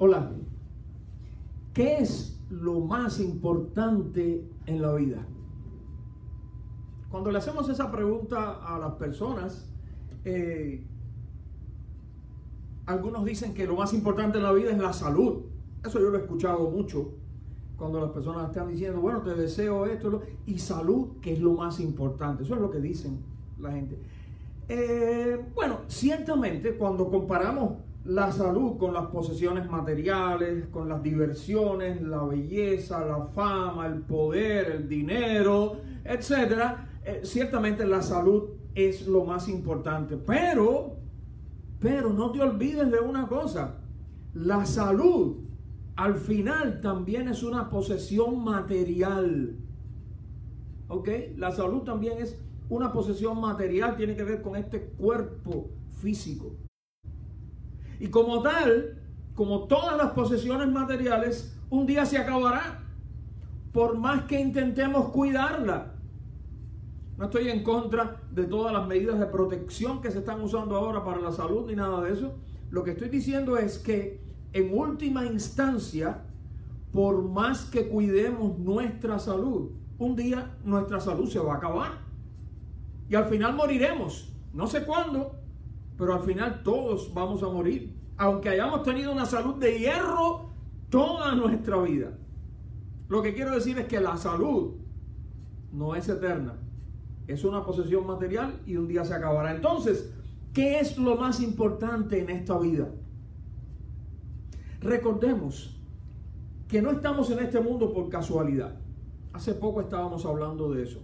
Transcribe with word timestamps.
Hola. 0.00 0.30
¿Qué 1.74 1.98
es 1.98 2.40
lo 2.50 2.78
más 2.78 3.18
importante 3.18 4.48
en 4.66 4.80
la 4.80 4.94
vida? 4.94 5.26
Cuando 7.10 7.32
le 7.32 7.38
hacemos 7.38 7.68
esa 7.68 7.90
pregunta 7.90 8.64
a 8.64 8.78
las 8.78 8.92
personas, 8.92 9.68
eh, 10.24 10.86
algunos 12.86 13.24
dicen 13.24 13.54
que 13.54 13.66
lo 13.66 13.74
más 13.74 13.92
importante 13.92 14.38
en 14.38 14.44
la 14.44 14.52
vida 14.52 14.70
es 14.70 14.78
la 14.78 14.92
salud. 14.92 15.46
Eso 15.84 15.98
yo 15.98 16.10
lo 16.10 16.18
he 16.18 16.20
escuchado 16.20 16.70
mucho 16.70 17.14
cuando 17.76 18.00
las 18.00 18.10
personas 18.10 18.50
están 18.50 18.68
diciendo, 18.68 19.00
bueno, 19.00 19.22
te 19.22 19.34
deseo 19.34 19.84
esto, 19.86 20.22
y 20.46 20.60
salud, 20.60 21.18
que 21.20 21.32
es 21.32 21.40
lo 21.40 21.54
más 21.54 21.80
importante. 21.80 22.44
Eso 22.44 22.54
es 22.54 22.60
lo 22.60 22.70
que 22.70 22.78
dicen 22.78 23.18
la 23.58 23.72
gente. 23.72 23.98
Eh, 24.68 25.44
bueno, 25.56 25.80
ciertamente 25.88 26.76
cuando 26.76 27.10
comparamos 27.10 27.87
la 28.08 28.32
salud 28.32 28.78
con 28.78 28.94
las 28.94 29.08
posesiones 29.08 29.68
materiales, 29.68 30.68
con 30.68 30.88
las 30.88 31.02
diversiones, 31.02 32.00
la 32.00 32.22
belleza, 32.22 33.04
la 33.04 33.26
fama, 33.26 33.86
el 33.86 34.00
poder, 34.00 34.70
el 34.70 34.88
dinero, 34.88 35.76
etcétera, 36.04 36.88
eh, 37.04 37.20
ciertamente 37.22 37.86
la 37.86 38.00
salud 38.00 38.44
es 38.74 39.06
lo 39.06 39.24
más 39.24 39.46
importante. 39.48 40.16
Pero, 40.16 40.96
pero 41.80 42.10
no 42.10 42.32
te 42.32 42.40
olvides 42.40 42.90
de 42.90 42.98
una 42.98 43.28
cosa, 43.28 43.74
la 44.32 44.64
salud 44.64 45.36
al 45.96 46.14
final 46.14 46.80
también 46.80 47.28
es 47.28 47.42
una 47.42 47.68
posesión 47.68 48.42
material. 48.42 49.54
¿Ok? 50.88 51.08
La 51.36 51.50
salud 51.50 51.82
también 51.82 52.16
es 52.22 52.38
una 52.70 52.90
posesión 52.90 53.38
material, 53.38 53.98
tiene 53.98 54.16
que 54.16 54.24
ver 54.24 54.40
con 54.40 54.56
este 54.56 54.80
cuerpo 54.80 55.68
físico. 56.00 56.67
Y 58.00 58.08
como 58.08 58.42
tal, 58.42 58.98
como 59.34 59.64
todas 59.64 59.96
las 59.96 60.12
posesiones 60.12 60.68
materiales, 60.68 61.56
un 61.70 61.86
día 61.86 62.06
se 62.06 62.18
acabará. 62.18 62.80
Por 63.72 63.98
más 63.98 64.24
que 64.24 64.40
intentemos 64.40 65.10
cuidarla. 65.10 65.94
No 67.16 67.24
estoy 67.26 67.48
en 67.48 67.62
contra 67.64 68.22
de 68.30 68.44
todas 68.44 68.72
las 68.72 68.86
medidas 68.86 69.18
de 69.18 69.26
protección 69.26 70.00
que 70.00 70.10
se 70.10 70.18
están 70.18 70.40
usando 70.40 70.76
ahora 70.76 71.04
para 71.04 71.20
la 71.20 71.32
salud 71.32 71.66
ni 71.66 71.74
nada 71.74 72.00
de 72.00 72.12
eso. 72.12 72.34
Lo 72.70 72.84
que 72.84 72.92
estoy 72.92 73.08
diciendo 73.08 73.56
es 73.56 73.78
que 73.78 74.20
en 74.52 74.76
última 74.76 75.26
instancia, 75.26 76.22
por 76.92 77.22
más 77.22 77.64
que 77.64 77.88
cuidemos 77.88 78.58
nuestra 78.58 79.18
salud, 79.18 79.70
un 79.98 80.14
día 80.14 80.56
nuestra 80.64 81.00
salud 81.00 81.28
se 81.28 81.40
va 81.40 81.54
a 81.54 81.56
acabar. 81.56 81.98
Y 83.08 83.14
al 83.14 83.26
final 83.26 83.54
moriremos. 83.54 84.32
No 84.52 84.66
sé 84.66 84.84
cuándo, 84.84 85.32
pero 85.98 86.14
al 86.14 86.22
final 86.22 86.62
todos 86.62 87.12
vamos 87.12 87.42
a 87.42 87.48
morir. 87.48 87.94
Aunque 88.16 88.48
hayamos 88.48 88.82
tenido 88.84 89.12
una 89.12 89.26
salud 89.26 89.56
de 89.56 89.78
hierro 89.78 90.50
toda 90.88 91.34
nuestra 91.34 91.76
vida. 91.82 92.16
Lo 93.08 93.22
que 93.22 93.34
quiero 93.34 93.52
decir 93.52 93.78
es 93.78 93.86
que 93.86 94.00
la 94.00 94.16
salud 94.16 94.74
no 95.72 95.94
es 95.94 96.08
eterna. 96.08 96.54
Es 97.26 97.44
una 97.44 97.64
posesión 97.64 98.06
material 98.06 98.60
y 98.64 98.76
un 98.76 98.86
día 98.86 99.04
se 99.04 99.14
acabará. 99.14 99.54
Entonces, 99.54 100.10
¿qué 100.54 100.78
es 100.78 100.96
lo 100.96 101.16
más 101.16 101.40
importante 101.40 102.20
en 102.20 102.30
esta 102.30 102.58
vida? 102.58 102.88
Recordemos 104.80 105.76
que 106.68 106.80
no 106.80 106.90
estamos 106.90 107.30
en 107.30 107.40
este 107.40 107.60
mundo 107.60 107.92
por 107.92 108.08
casualidad. 108.08 108.76
Hace 109.32 109.54
poco 109.54 109.80
estábamos 109.80 110.24
hablando 110.24 110.72
de 110.72 110.84
eso. 110.84 111.00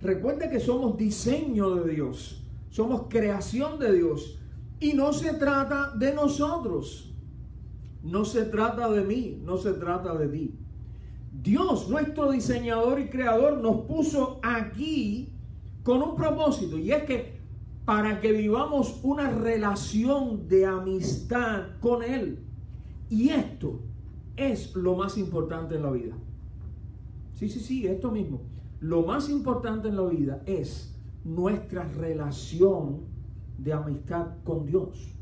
Recuerde 0.00 0.48
que 0.48 0.60
somos 0.60 0.96
diseño 0.96 1.74
de 1.74 1.92
Dios, 1.92 2.39
somos 2.70 3.02
creación 3.08 3.78
de 3.78 3.92
Dios 3.92 4.38
y 4.80 4.94
no 4.94 5.12
se 5.12 5.34
trata 5.34 5.92
de 5.96 6.14
nosotros, 6.14 7.12
no 8.02 8.24
se 8.24 8.44
trata 8.44 8.90
de 8.90 9.02
mí, 9.02 9.40
no 9.44 9.58
se 9.58 9.72
trata 9.72 10.16
de 10.16 10.28
ti. 10.28 10.54
Dios, 11.42 11.88
nuestro 11.88 12.30
diseñador 12.30 13.00
y 13.00 13.10
creador, 13.10 13.58
nos 13.58 13.82
puso 13.82 14.40
aquí 14.42 15.32
con 15.82 16.02
un 16.02 16.16
propósito 16.16 16.78
y 16.78 16.92
es 16.92 17.04
que 17.04 17.40
para 17.84 18.20
que 18.20 18.32
vivamos 18.32 19.00
una 19.02 19.30
relación 19.30 20.48
de 20.48 20.66
amistad 20.66 21.78
con 21.80 22.02
Él. 22.02 22.38
Y 23.08 23.30
esto 23.30 23.80
es 24.36 24.74
lo 24.76 24.94
más 24.94 25.18
importante 25.18 25.74
en 25.74 25.82
la 25.82 25.90
vida. 25.90 26.14
Sí, 27.34 27.48
sí, 27.48 27.58
sí, 27.58 27.86
esto 27.86 28.10
mismo. 28.10 28.42
Lo 28.80 29.02
más 29.02 29.28
importante 29.28 29.88
en 29.88 29.96
la 29.96 30.04
vida 30.04 30.42
es 30.46 30.89
nuestra 31.24 31.84
relación 31.84 33.02
de 33.58 33.72
amistad 33.72 34.26
con 34.44 34.66
Dios. 34.66 35.14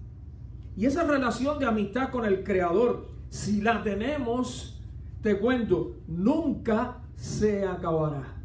Y 0.77 0.87
esa 0.87 1.05
relación 1.05 1.59
de 1.59 1.67
amistad 1.67 2.11
con 2.11 2.25
el 2.25 2.45
Creador, 2.45 3.09
si 3.29 3.61
la 3.61 3.83
tenemos, 3.83 4.81
te 5.23 5.39
cuento, 5.39 5.97
nunca 6.07 6.99
se 7.17 7.67
acabará. 7.67 8.37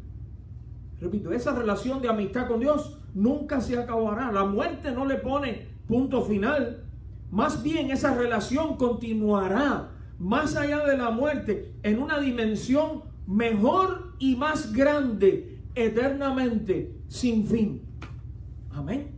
Repito, 1.00 1.32
esa 1.32 1.54
relación 1.54 2.02
de 2.02 2.08
amistad 2.08 2.48
con 2.48 2.60
Dios 2.60 2.98
nunca 3.14 3.60
se 3.60 3.78
acabará. 3.78 4.32
La 4.32 4.44
muerte 4.44 4.90
no 4.90 5.06
le 5.06 5.16
pone 5.16 5.68
punto 5.86 6.22
final. 6.22 6.84
Más 7.30 7.62
bien 7.62 7.90
esa 7.90 8.14
relación 8.14 8.76
continuará 8.76 9.90
más 10.18 10.56
allá 10.56 10.84
de 10.86 10.96
la 10.96 11.10
muerte 11.10 11.74
en 11.82 12.00
una 12.00 12.18
dimensión 12.18 13.02
mejor 13.26 14.14
y 14.18 14.36
más 14.36 14.72
grande 14.72 15.53
eternamente 15.74 16.94
sin 17.08 17.46
fin. 17.46 17.82
Amén. 18.70 19.12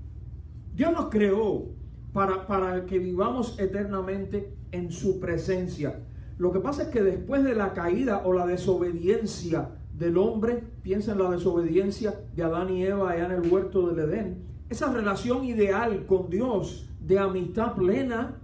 Dios 0.75 0.93
nos 0.93 1.07
creó 1.07 1.67
para, 2.13 2.47
para 2.47 2.85
que 2.87 2.99
vivamos 2.99 3.59
eternamente 3.59 4.55
en 4.73 4.93
su 4.93 5.21
presencia. 5.21 6.01
Lo 6.39 6.53
que 6.53 6.61
pasa 6.61 6.85
es 6.85 6.89
que 6.89 7.03
después 7.03 7.43
de 7.45 7.55
la 7.55 7.73
caída 7.73 8.23
o 8.25 8.33
la 8.33 8.47
desobediencia 8.47 9.71
del 9.97 10.19
hombre, 10.19 10.63
piensa 10.83 11.13
en 11.13 11.19
la 11.19 11.31
desobediencia 11.31 12.15
de 12.35 12.43
Adán 12.43 12.71
y 12.71 12.85
Eva 12.85 13.11
allá 13.11 13.27
en 13.27 13.43
el 13.43 13.51
huerto 13.51 13.89
del 13.89 14.11
Edén, 14.11 14.45
esa 14.69 14.93
relación 14.93 15.45
ideal 15.45 16.05
con 16.07 16.29
Dios 16.29 16.91
de 17.01 17.19
amistad 17.19 17.75
plena 17.75 18.37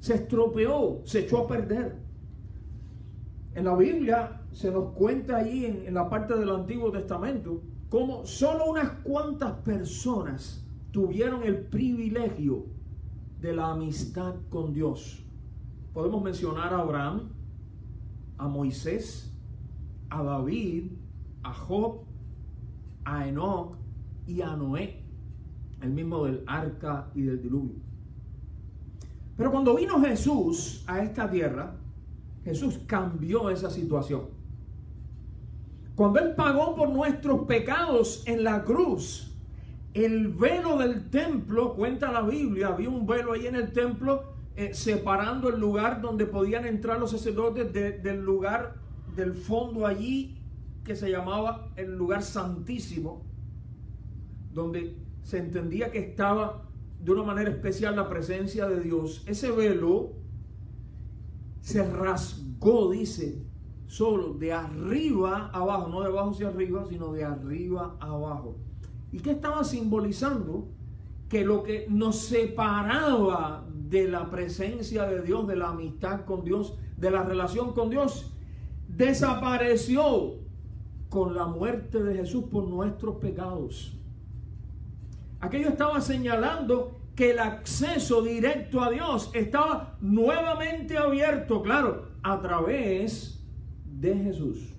se 0.00 0.14
estropeó, 0.14 1.02
se 1.04 1.20
echó 1.20 1.38
a 1.38 1.48
perder. 1.48 1.94
En 3.54 3.64
la 3.64 3.76
Biblia 3.76 4.40
se 4.52 4.70
nos 4.70 4.92
cuenta 4.92 5.36
allí 5.36 5.66
en, 5.66 5.92
la 5.92 6.08
parte 6.08 6.36
del 6.36 6.50
Antiguo 6.50 6.90
Testamento 6.90 7.62
como 7.88 8.24
solo 8.24 8.70
unas 8.70 8.90
cuantas 9.02 9.52
personas 9.58 10.66
tuvieron 10.90 11.42
el 11.42 11.58
privilegio 11.66 12.66
de 13.40 13.54
la 13.54 13.72
amistad 13.72 14.34
con 14.48 14.72
Dios. 14.72 15.22
Podemos 15.92 16.22
mencionar 16.22 16.72
a 16.72 16.78
Abraham, 16.78 17.28
a 18.38 18.48
Moisés, 18.48 19.34
a 20.08 20.22
David, 20.22 20.92
a 21.42 21.52
Job, 21.52 22.04
a 23.04 23.28
Enoch 23.28 23.76
y 24.26 24.40
a 24.40 24.56
Noé 24.56 25.02
el 25.82 25.90
mismo 25.90 26.24
del 26.24 26.42
arca 26.46 27.10
y 27.14 27.22
del 27.22 27.42
diluvio. 27.42 27.74
Pero 29.36 29.50
cuando 29.50 29.74
vino 29.74 30.00
Jesús 30.00 30.84
a 30.86 31.02
esta 31.02 31.28
tierra, 31.30 31.74
Jesús 32.44 32.80
cambió 32.86 33.50
esa 33.50 33.70
situación. 33.70 34.22
Cuando 35.94 36.20
Él 36.20 36.34
pagó 36.34 36.74
por 36.74 36.88
nuestros 36.90 37.44
pecados 37.46 38.22
en 38.26 38.44
la 38.44 38.64
cruz, 38.64 39.32
el 39.94 40.28
velo 40.28 40.78
del 40.78 41.10
templo, 41.10 41.74
cuenta 41.74 42.10
la 42.10 42.22
Biblia, 42.22 42.68
había 42.68 42.88
un 42.88 43.06
velo 43.06 43.32
ahí 43.32 43.46
en 43.46 43.56
el 43.56 43.72
templo 43.72 44.32
eh, 44.56 44.72
separando 44.72 45.50
el 45.50 45.60
lugar 45.60 46.00
donde 46.00 46.26
podían 46.26 46.64
entrar 46.66 46.98
los 46.98 47.10
sacerdotes 47.10 47.72
del 47.72 48.24
lugar 48.24 48.74
del 49.14 49.34
fondo 49.34 49.86
allí 49.86 50.38
que 50.84 50.96
se 50.96 51.10
llamaba 51.10 51.68
el 51.76 51.96
lugar 51.96 52.22
santísimo, 52.22 53.24
donde 54.52 54.96
se 55.22 55.38
entendía 55.38 55.90
que 55.90 55.98
estaba 55.98 56.62
de 57.00 57.12
una 57.12 57.22
manera 57.22 57.50
especial 57.50 57.96
la 57.96 58.08
presencia 58.08 58.66
de 58.66 58.80
Dios, 58.80 59.22
ese 59.26 59.50
velo 59.50 60.21
se 61.62 61.88
rasgó, 61.88 62.90
dice, 62.90 63.40
solo 63.86 64.34
de 64.34 64.52
arriba 64.52 65.48
abajo, 65.54 65.88
no 65.88 66.00
de 66.00 66.08
abajo 66.08 66.30
hacia 66.30 66.48
arriba, 66.48 66.84
sino 66.88 67.12
de 67.12 67.24
arriba 67.24 67.96
abajo. 68.00 68.56
¿Y 69.12 69.20
qué 69.20 69.30
estaba 69.30 69.62
simbolizando? 69.62 70.66
Que 71.28 71.44
lo 71.44 71.62
que 71.62 71.86
nos 71.88 72.16
separaba 72.16 73.64
de 73.88 74.08
la 74.08 74.28
presencia 74.28 75.06
de 75.06 75.22
Dios, 75.22 75.46
de 75.46 75.56
la 75.56 75.68
amistad 75.68 76.24
con 76.24 76.44
Dios, 76.44 76.74
de 76.96 77.10
la 77.10 77.22
relación 77.22 77.72
con 77.72 77.90
Dios, 77.90 78.32
desapareció 78.88 80.34
con 81.08 81.34
la 81.36 81.46
muerte 81.46 82.02
de 82.02 82.16
Jesús 82.16 82.44
por 82.50 82.64
nuestros 82.64 83.16
pecados. 83.16 83.96
Aquello 85.40 85.68
estaba 85.68 86.00
señalando 86.00 87.01
que 87.14 87.32
el 87.32 87.38
acceso 87.38 88.22
directo 88.22 88.82
a 88.82 88.90
Dios 88.90 89.30
estaba 89.34 89.98
nuevamente 90.00 90.96
abierto, 90.96 91.62
claro, 91.62 92.08
a 92.22 92.40
través 92.40 93.44
de 93.84 94.14
Jesús. 94.14 94.72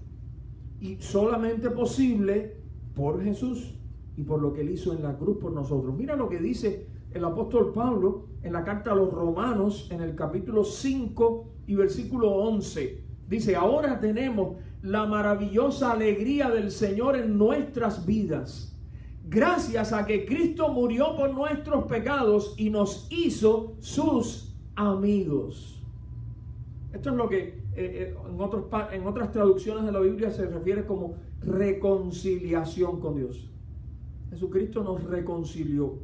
Y 0.80 0.98
solamente 1.00 1.70
posible 1.70 2.58
por 2.96 3.24
Jesús 3.24 3.76
y 4.18 4.24
por 4.24 4.42
lo 4.42 4.54
que 4.54 4.62
él 4.62 4.72
hizo 4.72 4.94
en 4.94 5.04
la 5.04 5.18
cruz 5.18 5.38
por 5.38 5.52
nosotros. 5.52 5.96
Mira 5.96 6.16
lo 6.16 6.30
que 6.30 6.40
dice 6.40 6.88
el 7.12 7.24
apóstol 7.24 7.72
Pablo 7.74 8.28
en 8.42 8.54
la 8.54 8.64
carta 8.64 8.92
a 8.92 8.96
los 8.96 9.12
romanos, 9.12 9.88
en 9.92 10.02
el 10.02 10.16
capítulo 10.16 10.64
5 10.64 11.48
y 11.68 11.76
versículo 11.76 12.32
11. 12.32 13.04
Dice, 13.28 13.56
ahora 13.56 14.00
tenemos 14.00 14.58
la 14.82 15.06
maravillosa 15.06 15.92
alegría 15.92 16.50
del 16.50 16.72
Señor 16.72 17.16
en 17.16 17.38
nuestras 17.38 18.06
vidas. 18.06 18.73
Gracias 19.26 19.94
a 19.94 20.06
que 20.06 20.26
Cristo 20.26 20.70
murió 20.70 21.16
por 21.16 21.34
nuestros 21.34 21.86
pecados 21.86 22.56
y 22.58 22.70
nos 22.70 23.08
hizo 23.10 23.76
sus 23.80 24.56
amigos. 24.76 25.82
Esto 26.92 27.10
es 27.10 27.16
lo 27.16 27.30
que 27.30 27.40
eh, 27.40 27.64
eh, 27.76 28.16
en, 28.30 29.02
en 29.02 29.08
otras 29.08 29.32
traducciones 29.32 29.86
de 29.86 29.92
la 29.92 30.00
Biblia 30.00 30.30
se 30.30 30.46
refiere 30.46 30.86
como 30.86 31.16
reconciliación 31.42 33.00
con 33.00 33.16
Dios. 33.16 33.50
Jesucristo 34.30 34.84
nos 34.84 35.04
reconcilió 35.04 36.00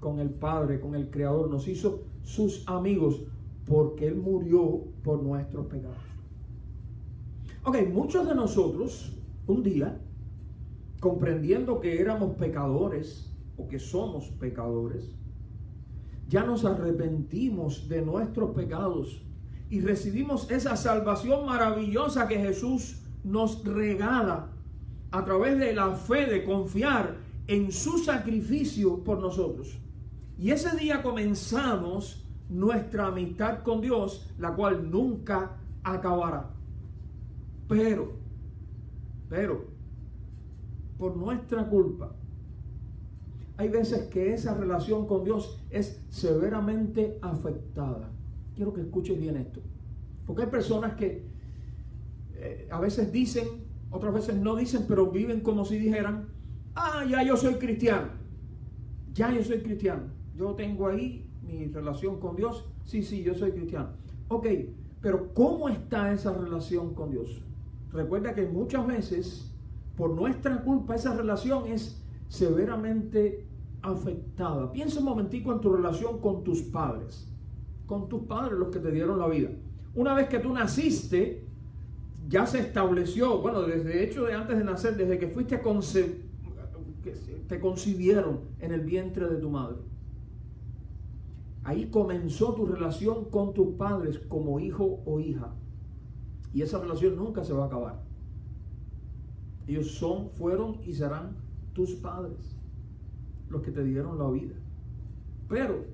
con 0.00 0.18
el 0.20 0.30
Padre, 0.30 0.80
con 0.80 0.94
el 0.94 1.10
Creador, 1.10 1.50
nos 1.50 1.66
hizo 1.68 2.02
sus 2.22 2.68
amigos 2.68 3.22
porque 3.66 4.06
Él 4.06 4.16
murió 4.16 4.84
por 5.02 5.22
nuestros 5.22 5.66
pecados. 5.66 5.96
Ok, 7.64 7.78
muchos 7.90 8.28
de 8.28 8.34
nosotros 8.34 9.12
un 9.46 9.62
día, 9.62 9.98
comprendiendo 11.04 11.82
que 11.82 12.00
éramos 12.00 12.34
pecadores 12.36 13.30
o 13.58 13.68
que 13.68 13.78
somos 13.78 14.24
pecadores, 14.40 15.14
ya 16.30 16.44
nos 16.44 16.64
arrepentimos 16.64 17.90
de 17.90 18.00
nuestros 18.00 18.52
pecados 18.52 19.20
y 19.68 19.82
recibimos 19.82 20.50
esa 20.50 20.76
salvación 20.76 21.44
maravillosa 21.44 22.26
que 22.26 22.38
Jesús 22.38 23.02
nos 23.22 23.62
regala 23.64 24.48
a 25.10 25.22
través 25.26 25.58
de 25.58 25.74
la 25.74 25.90
fe, 25.90 26.24
de 26.24 26.42
confiar 26.42 27.18
en 27.48 27.70
su 27.70 27.98
sacrificio 27.98 29.04
por 29.04 29.18
nosotros. 29.20 29.76
Y 30.38 30.52
ese 30.52 30.74
día 30.74 31.02
comenzamos 31.02 32.24
nuestra 32.48 33.08
amistad 33.08 33.62
con 33.62 33.82
Dios, 33.82 34.26
la 34.38 34.54
cual 34.54 34.90
nunca 34.90 35.50
acabará. 35.82 36.48
Pero, 37.68 38.14
pero, 39.28 39.73
por 40.98 41.16
nuestra 41.16 41.68
culpa, 41.68 42.14
hay 43.56 43.68
veces 43.68 44.08
que 44.08 44.32
esa 44.34 44.54
relación 44.54 45.06
con 45.06 45.24
Dios 45.24 45.60
es 45.70 46.00
severamente 46.10 47.18
afectada. 47.22 48.10
Quiero 48.56 48.72
que 48.72 48.80
escuches 48.80 49.18
bien 49.18 49.36
esto. 49.36 49.60
Porque 50.26 50.42
hay 50.42 50.48
personas 50.48 50.94
que 50.94 51.26
eh, 52.36 52.68
a 52.70 52.80
veces 52.80 53.12
dicen, 53.12 53.46
otras 53.90 54.12
veces 54.12 54.36
no 54.36 54.56
dicen, 54.56 54.86
pero 54.88 55.10
viven 55.10 55.40
como 55.40 55.64
si 55.64 55.78
dijeran, 55.78 56.28
ah, 56.74 57.04
ya 57.08 57.22
yo 57.22 57.36
soy 57.36 57.54
cristiano. 57.54 58.08
Ya 59.12 59.32
yo 59.32 59.42
soy 59.44 59.60
cristiano. 59.60 60.02
Yo 60.36 60.54
tengo 60.54 60.88
ahí 60.88 61.30
mi 61.42 61.66
relación 61.66 62.18
con 62.18 62.34
Dios. 62.34 62.64
Sí, 62.84 63.02
sí, 63.02 63.22
yo 63.22 63.34
soy 63.34 63.52
cristiano. 63.52 63.90
Ok, 64.28 64.46
pero 65.00 65.32
¿cómo 65.32 65.68
está 65.68 66.12
esa 66.12 66.32
relación 66.32 66.94
con 66.94 67.10
Dios? 67.10 67.42
Recuerda 67.92 68.34
que 68.34 68.46
muchas 68.46 68.86
veces, 68.86 69.53
por 69.96 70.10
nuestra 70.10 70.62
culpa, 70.62 70.94
esa 70.94 71.14
relación 71.14 71.66
es 71.68 72.02
severamente 72.28 73.46
afectada. 73.82 74.72
Piensa 74.72 74.98
un 74.98 75.04
momentico 75.04 75.52
en 75.52 75.60
tu 75.60 75.72
relación 75.72 76.20
con 76.20 76.42
tus 76.42 76.62
padres, 76.62 77.28
con 77.86 78.08
tus 78.08 78.22
padres, 78.22 78.58
los 78.58 78.68
que 78.68 78.80
te 78.80 78.90
dieron 78.90 79.18
la 79.18 79.28
vida. 79.28 79.50
Una 79.94 80.14
vez 80.14 80.28
que 80.28 80.38
tú 80.38 80.52
naciste, 80.52 81.44
ya 82.28 82.46
se 82.46 82.58
estableció, 82.58 83.38
bueno, 83.40 83.62
desde 83.62 84.02
hecho 84.02 84.24
de 84.24 84.34
antes 84.34 84.58
de 84.58 84.64
nacer, 84.64 84.96
desde 84.96 85.18
que 85.18 85.28
fuiste 85.28 85.60
conce 85.60 86.24
te 87.48 87.60
concibieron 87.60 88.40
en 88.58 88.72
el 88.72 88.80
vientre 88.80 89.28
de 89.28 89.36
tu 89.36 89.50
madre. 89.50 89.76
Ahí 91.62 91.86
comenzó 91.86 92.54
tu 92.54 92.66
relación 92.66 93.26
con 93.26 93.54
tus 93.54 93.74
padres 93.76 94.18
como 94.28 94.60
hijo 94.60 95.00
o 95.06 95.20
hija. 95.20 95.54
Y 96.52 96.62
esa 96.62 96.78
relación 96.78 97.16
nunca 97.16 97.42
se 97.44 97.52
va 97.52 97.64
a 97.64 97.66
acabar. 97.66 98.02
Ellos 99.66 99.92
son, 99.92 100.30
fueron 100.30 100.76
y 100.84 100.92
serán 100.92 101.36
tus 101.72 101.94
padres, 101.94 102.56
los 103.48 103.62
que 103.62 103.70
te 103.70 103.82
dieron 103.82 104.18
la 104.18 104.28
vida. 104.30 104.54
Pero, 105.48 105.84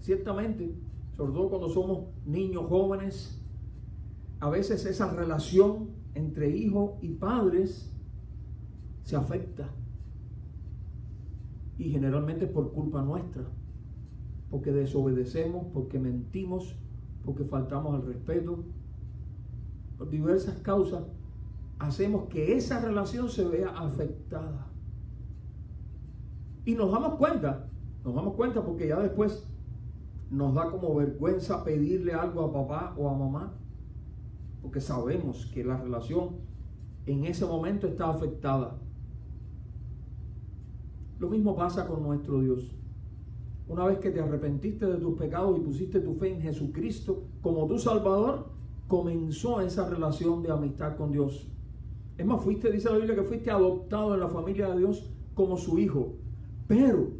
ciertamente, 0.00 0.74
sobre 1.16 1.32
todo 1.32 1.50
cuando 1.50 1.68
somos 1.68 2.06
niños 2.26 2.66
jóvenes, 2.68 3.40
a 4.40 4.50
veces 4.50 4.84
esa 4.86 5.12
relación 5.12 5.90
entre 6.14 6.50
hijo 6.56 6.98
y 7.00 7.12
padres 7.12 7.90
se 9.04 9.16
afecta. 9.16 9.68
Y 11.78 11.90
generalmente 11.90 12.46
por 12.46 12.72
culpa 12.72 13.02
nuestra, 13.02 13.44
porque 14.50 14.72
desobedecemos, 14.72 15.66
porque 15.72 15.98
mentimos, 15.98 16.76
porque 17.24 17.44
faltamos 17.44 17.94
al 17.94 18.06
respeto, 18.06 18.64
por 19.96 20.10
diversas 20.10 20.56
causas, 20.58 21.04
hacemos 21.82 22.28
que 22.28 22.56
esa 22.56 22.80
relación 22.80 23.28
se 23.28 23.44
vea 23.44 23.70
afectada. 23.70 24.66
Y 26.64 26.74
nos 26.74 26.92
damos 26.92 27.16
cuenta, 27.16 27.68
nos 28.04 28.14
damos 28.14 28.34
cuenta 28.34 28.64
porque 28.64 28.88
ya 28.88 29.00
después 29.00 29.44
nos 30.30 30.54
da 30.54 30.70
como 30.70 30.94
vergüenza 30.94 31.64
pedirle 31.64 32.14
algo 32.14 32.42
a 32.42 32.52
papá 32.52 32.94
o 32.96 33.08
a 33.08 33.18
mamá, 33.18 33.52
porque 34.62 34.80
sabemos 34.80 35.46
que 35.52 35.64
la 35.64 35.76
relación 35.76 36.36
en 37.06 37.24
ese 37.24 37.44
momento 37.44 37.88
está 37.88 38.10
afectada. 38.10 38.78
Lo 41.18 41.28
mismo 41.28 41.56
pasa 41.56 41.86
con 41.86 42.02
nuestro 42.02 42.40
Dios. 42.40 42.70
Una 43.68 43.86
vez 43.86 43.98
que 43.98 44.10
te 44.10 44.20
arrepentiste 44.20 44.86
de 44.86 44.98
tus 44.98 45.18
pecados 45.18 45.58
y 45.58 45.62
pusiste 45.62 46.00
tu 46.00 46.14
fe 46.14 46.32
en 46.32 46.40
Jesucristo 46.42 47.24
como 47.40 47.66
tu 47.66 47.78
Salvador, 47.78 48.46
comenzó 48.86 49.60
esa 49.60 49.88
relación 49.88 50.42
de 50.42 50.52
amistad 50.52 50.96
con 50.96 51.10
Dios. 51.10 51.51
Es 52.22 52.28
más, 52.28 52.40
fuiste, 52.40 52.70
dice 52.70 52.88
la 52.88 52.98
Biblia, 52.98 53.16
que 53.16 53.24
fuiste 53.24 53.50
adoptado 53.50 54.14
en 54.14 54.20
la 54.20 54.28
familia 54.28 54.68
de 54.68 54.78
Dios 54.78 55.10
como 55.34 55.56
su 55.56 55.76
hijo. 55.80 56.14
Pero 56.68 57.10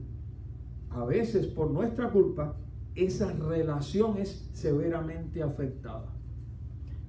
a 0.90 1.04
veces 1.04 1.48
por 1.48 1.72
nuestra 1.72 2.08
culpa 2.10 2.54
esa 2.94 3.32
relación 3.32 4.16
es 4.18 4.48
severamente 4.52 5.42
afectada. 5.42 6.14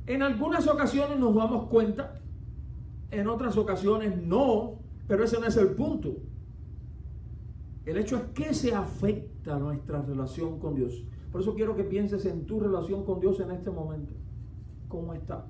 En 0.08 0.24
algunas 0.24 0.68
ocasiones 0.68 1.20
nos 1.20 1.36
damos 1.36 1.68
cuenta, 1.68 2.20
en 3.12 3.28
otras 3.28 3.58
ocasiones 3.58 4.20
no, 4.20 4.80
pero 5.08 5.24
ese 5.24 5.40
no 5.40 5.46
es 5.46 5.58
el 5.58 5.76
punto. 5.76 6.16
El 7.86 7.98
hecho 7.98 8.18
es 8.18 8.24
que 8.34 8.56
se 8.56 8.74
afecta 8.74 9.60
nuestra 9.60 10.02
relación 10.02 10.58
con 10.58 10.74
Dios. 10.74 11.04
Por 11.32 11.42
eso 11.42 11.54
quiero 11.54 11.76
que 11.76 11.84
pienses 11.84 12.26
en 12.26 12.48
tu 12.48 12.60
relación 12.60 13.06
con 13.06 13.20
Dios 13.20 13.40
en 13.40 13.52
este 13.52 13.70
momento. 13.70 14.16
¿Cómo 14.88 15.14
está? 15.14 15.46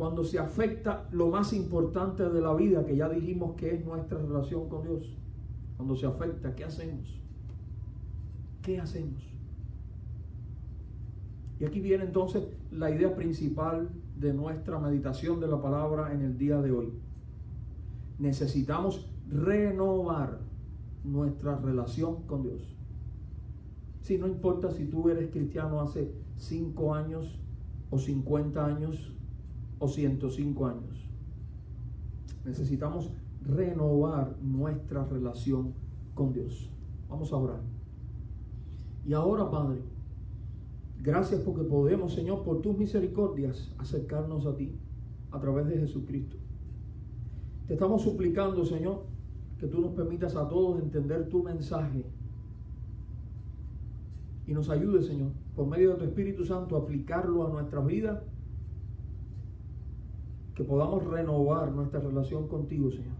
Cuando 0.00 0.24
se 0.24 0.38
afecta 0.38 1.06
lo 1.12 1.28
más 1.28 1.52
importante 1.52 2.26
de 2.26 2.40
la 2.40 2.54
vida, 2.54 2.86
que 2.86 2.96
ya 2.96 3.06
dijimos 3.06 3.54
que 3.54 3.74
es 3.74 3.84
nuestra 3.84 4.16
relación 4.16 4.66
con 4.66 4.82
Dios. 4.82 5.14
Cuando 5.76 5.94
se 5.94 6.06
afecta, 6.06 6.56
¿qué 6.56 6.64
hacemos? 6.64 7.20
¿Qué 8.62 8.80
hacemos? 8.80 9.22
Y 11.58 11.66
aquí 11.66 11.80
viene 11.80 12.04
entonces 12.04 12.44
la 12.70 12.90
idea 12.90 13.14
principal 13.14 13.90
de 14.16 14.32
nuestra 14.32 14.78
meditación 14.78 15.38
de 15.38 15.48
la 15.48 15.60
palabra 15.60 16.14
en 16.14 16.22
el 16.22 16.38
día 16.38 16.62
de 16.62 16.72
hoy. 16.72 16.94
Necesitamos 18.18 19.06
renovar 19.28 20.38
nuestra 21.04 21.58
relación 21.58 22.22
con 22.22 22.44
Dios. 22.44 22.74
Si 24.00 24.16
no 24.16 24.26
importa 24.26 24.70
si 24.70 24.86
tú 24.86 25.10
eres 25.10 25.30
cristiano 25.30 25.82
hace 25.82 26.10
5 26.38 26.94
años 26.94 27.38
o 27.90 27.98
50 27.98 28.64
años 28.64 29.12
o 29.80 29.88
105 29.88 30.66
años. 30.66 31.08
Necesitamos 32.44 33.10
renovar 33.44 34.36
nuestra 34.40 35.04
relación 35.04 35.72
con 36.14 36.32
Dios. 36.32 36.70
Vamos 37.08 37.32
a 37.32 37.36
orar. 37.36 37.60
Y 39.04 39.12
ahora, 39.12 39.50
Padre, 39.50 39.80
gracias 41.02 41.40
porque 41.40 41.62
podemos, 41.62 42.14
Señor, 42.14 42.44
por 42.44 42.60
tus 42.62 42.76
misericordias, 42.76 43.74
acercarnos 43.78 44.46
a 44.46 44.54
ti 44.54 44.76
a 45.32 45.40
través 45.40 45.66
de 45.66 45.78
Jesucristo. 45.78 46.36
Te 47.66 47.74
estamos 47.74 48.02
suplicando, 48.02 48.64
Señor, 48.64 49.02
que 49.58 49.66
tú 49.66 49.80
nos 49.80 49.92
permitas 49.92 50.36
a 50.36 50.48
todos 50.48 50.80
entender 50.80 51.28
tu 51.28 51.42
mensaje 51.42 52.04
y 54.46 54.52
nos 54.52 54.68
ayude, 54.68 55.02
Señor, 55.02 55.28
por 55.54 55.66
medio 55.66 55.92
de 55.92 55.98
tu 55.98 56.04
Espíritu 56.04 56.44
Santo, 56.44 56.76
a 56.76 56.80
aplicarlo 56.80 57.46
a 57.46 57.50
nuestras 57.50 57.86
vidas, 57.86 58.20
que 60.60 60.64
podamos 60.64 61.02
renovar 61.06 61.72
nuestra 61.72 62.00
relación 62.00 62.46
contigo, 62.46 62.90
Señor. 62.90 63.16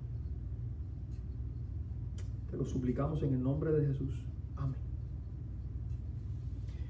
Te 2.50 2.56
lo 2.58 2.66
suplicamos 2.66 3.22
en 3.22 3.32
el 3.32 3.42
nombre 3.42 3.72
de 3.72 3.86
Jesús. 3.86 4.10
Amén. 4.58 4.76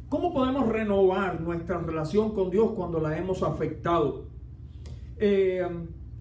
¿Cómo 0.08 0.34
podemos 0.34 0.68
renovar 0.68 1.40
nuestra 1.40 1.78
relación 1.78 2.34
con 2.34 2.50
Dios 2.50 2.72
cuando 2.72 2.98
la 2.98 3.16
hemos 3.16 3.44
afectado? 3.44 4.24
Eh, 5.18 5.64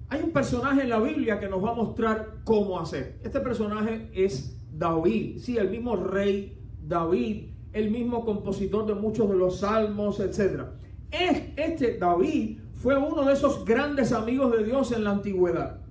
hay 0.09 0.21
un 0.21 0.29
personaje 0.29 0.83
en 0.83 0.89
la 0.89 0.99
Biblia 0.99 1.39
que 1.39 1.49
nos 1.49 1.63
va 1.63 1.71
a 1.71 1.73
mostrar 1.73 2.41
cómo 2.43 2.79
hacer. 2.79 3.19
Este 3.23 3.39
personaje 3.39 4.11
es 4.13 4.61
David, 4.71 5.39
sí, 5.39 5.57
el 5.57 5.71
mismo 5.71 5.95
rey 5.95 6.55
David, 6.87 7.47
el 7.73 7.89
mismo 7.89 8.23
compositor 8.23 8.85
de 8.85 8.93
muchos 8.93 9.27
de 9.27 9.37
los 9.37 9.61
salmos, 9.61 10.19
etc. 10.19 10.65
Este 11.09 11.97
David 11.97 12.59
fue 12.79 12.97
uno 12.97 13.25
de 13.25 13.33
esos 13.33 13.65
grandes 13.65 14.13
amigos 14.13 14.53
de 14.53 14.63
Dios 14.63 14.93
en 14.93 15.03
la 15.03 15.11
antigüedad. 15.11 15.81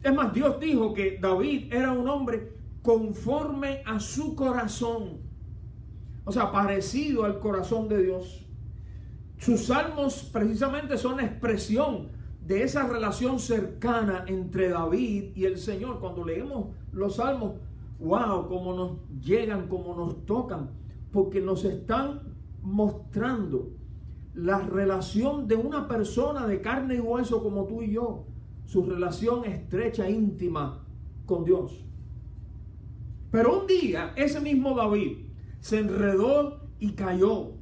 Es 0.00 0.14
más, 0.14 0.32
Dios 0.32 0.60
dijo 0.60 0.94
que 0.94 1.18
David 1.20 1.72
era 1.72 1.90
un 1.90 2.08
hombre 2.08 2.52
conforme 2.82 3.82
a 3.84 3.98
su 3.98 4.36
corazón. 4.36 5.18
O 6.24 6.30
sea, 6.30 6.52
parecido 6.52 7.24
al 7.24 7.40
corazón 7.40 7.88
de 7.88 8.00
Dios. 8.00 8.46
Sus 9.38 9.66
salmos 9.66 10.30
precisamente 10.32 10.96
son 10.96 11.18
expresión 11.18 12.10
de 12.46 12.62
esa 12.62 12.86
relación 12.86 13.40
cercana 13.40 14.24
entre 14.28 14.68
David 14.68 15.32
y 15.34 15.46
el 15.46 15.58
Señor. 15.58 15.98
Cuando 15.98 16.24
leemos 16.24 16.68
los 16.92 17.16
salmos, 17.16 17.54
wow, 17.98 18.46
cómo 18.46 18.72
nos 18.72 19.20
llegan, 19.20 19.66
cómo 19.66 19.96
nos 19.96 20.24
tocan, 20.26 20.70
porque 21.10 21.40
nos 21.40 21.64
están 21.64 22.20
mostrando 22.62 23.79
la 24.34 24.60
relación 24.60 25.48
de 25.48 25.56
una 25.56 25.88
persona 25.88 26.46
de 26.46 26.60
carne 26.60 26.96
y 26.96 27.00
hueso 27.00 27.42
como 27.42 27.64
tú 27.64 27.82
y 27.82 27.92
yo, 27.92 28.26
su 28.64 28.84
relación 28.84 29.44
estrecha, 29.44 30.08
íntima 30.08 30.84
con 31.26 31.44
Dios. 31.44 31.84
Pero 33.30 33.60
un 33.60 33.66
día 33.66 34.12
ese 34.16 34.40
mismo 34.40 34.74
David 34.74 35.18
se 35.60 35.78
enredó 35.78 36.68
y 36.78 36.92
cayó. 36.92 37.52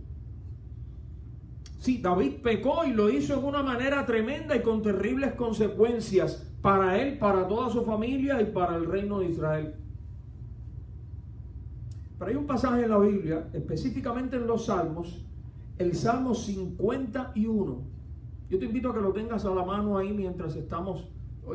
Sí, 1.78 1.98
David 1.98 2.42
pecó 2.42 2.84
y 2.84 2.92
lo 2.92 3.08
hizo 3.08 3.38
en 3.38 3.44
una 3.44 3.62
manera 3.62 4.04
tremenda 4.04 4.56
y 4.56 4.62
con 4.62 4.82
terribles 4.82 5.34
consecuencias 5.34 6.46
para 6.60 7.00
él, 7.00 7.18
para 7.18 7.46
toda 7.46 7.70
su 7.70 7.84
familia 7.84 8.40
y 8.42 8.46
para 8.46 8.76
el 8.76 8.86
reino 8.86 9.20
de 9.20 9.26
Israel. 9.26 9.74
Pero 12.18 12.30
hay 12.30 12.36
un 12.36 12.46
pasaje 12.46 12.82
en 12.82 12.90
la 12.90 12.98
Biblia, 12.98 13.48
específicamente 13.52 14.36
en 14.36 14.46
los 14.46 14.66
Salmos, 14.66 15.24
el 15.78 15.94
Salmo 15.94 16.34
51. 16.34 17.82
Yo 18.50 18.58
te 18.58 18.64
invito 18.64 18.90
a 18.90 18.94
que 18.94 19.00
lo 19.00 19.12
tengas 19.12 19.44
a 19.44 19.50
la 19.50 19.64
mano 19.64 19.96
ahí 19.96 20.12
mientras 20.12 20.56
estamos 20.56 21.08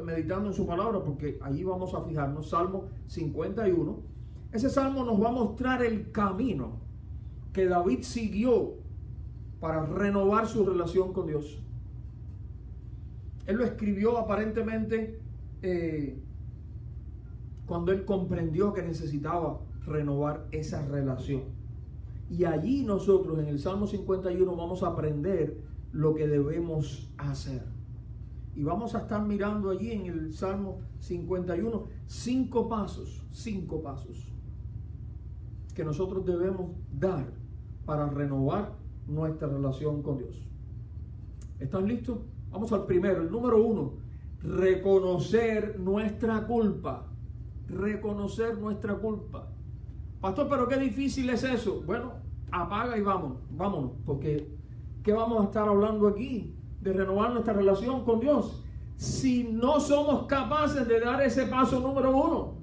meditando 0.04 0.48
en 0.48 0.54
su 0.54 0.66
palabra, 0.66 1.04
porque 1.04 1.38
ahí 1.42 1.64
vamos 1.64 1.94
a 1.94 2.02
fijarnos. 2.02 2.50
Salmo 2.50 2.86
51. 3.08 4.00
Ese 4.52 4.70
salmo 4.70 5.04
nos 5.04 5.22
va 5.22 5.30
a 5.30 5.32
mostrar 5.32 5.84
el 5.84 6.12
camino 6.12 6.80
que 7.52 7.66
David 7.66 8.00
siguió 8.02 8.76
para 9.60 9.86
renovar 9.86 10.48
su 10.48 10.66
relación 10.66 11.14
con 11.14 11.28
Dios. 11.28 11.60
Él 13.46 13.58
lo 13.58 13.66
escribió 13.66 14.18
aparentemente 14.18 15.20
eh, 15.62 16.18
cuando 17.66 17.92
él 17.92 18.06
comprendió 18.06 18.74
que 18.74 18.84
necesitaba 18.84 19.60
renovar 19.86 20.48
esa 20.52 20.86
relación. 20.88 21.63
Y 22.34 22.46
allí 22.46 22.84
nosotros 22.84 23.38
en 23.38 23.46
el 23.46 23.60
Salmo 23.60 23.86
51 23.86 24.56
vamos 24.56 24.82
a 24.82 24.88
aprender 24.88 25.56
lo 25.92 26.16
que 26.16 26.28
debemos 26.28 27.12
hacer. 27.20 27.62
Y 28.56 28.64
vamos 28.64 28.96
a 28.96 29.02
estar 29.02 29.24
mirando 29.24 29.70
allí 29.70 29.92
en 29.92 30.08
el 30.08 30.34
Salmo 30.34 30.80
51 31.00 31.84
cinco 32.08 32.68
pasos, 32.68 33.24
cinco 33.32 33.84
pasos 33.84 34.34
que 35.76 35.86
nosotros 35.86 36.26
debemos 36.26 36.72
dar 36.92 37.32
para 37.86 38.10
renovar 38.10 38.74
nuestra 39.08 39.48
relación 39.48 40.02
con 40.02 40.18
Dios. 40.18 40.44
¿Están 41.60 41.88
listos? 41.88 42.18
Vamos 42.50 42.72
al 42.72 42.88
primero, 42.88 43.22
el 43.22 43.32
número 43.32 43.64
uno, 43.64 43.94
reconocer 44.42 45.80
nuestra 45.80 46.48
culpa. 46.48 47.06
Reconocer 47.68 48.58
nuestra 48.58 48.96
culpa. 48.96 49.53
Pastor, 50.24 50.48
pero 50.48 50.70
qué 50.70 50.78
difícil 50.78 51.30
es 51.32 51.44
eso. 51.44 51.84
Bueno, 51.86 52.14
apaga 52.50 52.98
y 52.98 53.02
vamos, 53.02 53.40
vámonos, 53.50 53.92
porque 54.06 54.56
¿qué 55.04 55.12
vamos 55.12 55.42
a 55.42 55.44
estar 55.48 55.68
hablando 55.68 56.08
aquí? 56.08 56.56
De 56.80 56.94
renovar 56.94 57.34
nuestra 57.34 57.52
relación 57.52 58.06
con 58.06 58.22
Dios. 58.22 58.64
Si 58.96 59.44
no 59.44 59.82
somos 59.82 60.26
capaces 60.28 60.88
de 60.88 61.02
dar 61.02 61.22
ese 61.22 61.46
paso 61.48 61.82
número 61.82 62.16
uno, 62.16 62.54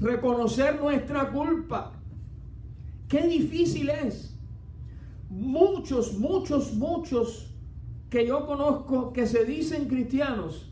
reconocer 0.00 0.80
nuestra 0.80 1.30
culpa. 1.30 1.92
Qué 3.06 3.22
difícil 3.28 3.88
es. 3.88 4.36
Muchos, 5.30 6.18
muchos, 6.18 6.74
muchos 6.74 7.54
que 8.10 8.26
yo 8.26 8.44
conozco 8.44 9.12
que 9.12 9.24
se 9.24 9.44
dicen 9.44 9.86
cristianos 9.86 10.68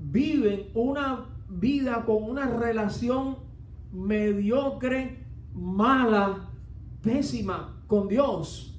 viven 0.00 0.66
una 0.74 1.26
vida 1.48 2.04
con 2.04 2.24
una 2.24 2.48
relación 2.48 3.43
mediocre, 3.94 5.24
mala, 5.54 6.50
pésima 7.00 7.82
con 7.86 8.08
Dios. 8.08 8.70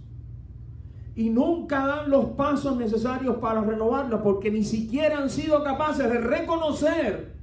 Y 1.16 1.30
nunca 1.30 1.88
dan 1.88 2.10
los 2.10 2.26
pasos 2.32 2.76
necesarios 2.78 3.38
para 3.38 3.62
renovarla 3.62 4.22
porque 4.22 4.52
ni 4.52 4.64
siquiera 4.64 5.20
han 5.20 5.30
sido 5.30 5.64
capaces 5.64 6.10
de 6.12 6.20
reconocer 6.20 7.34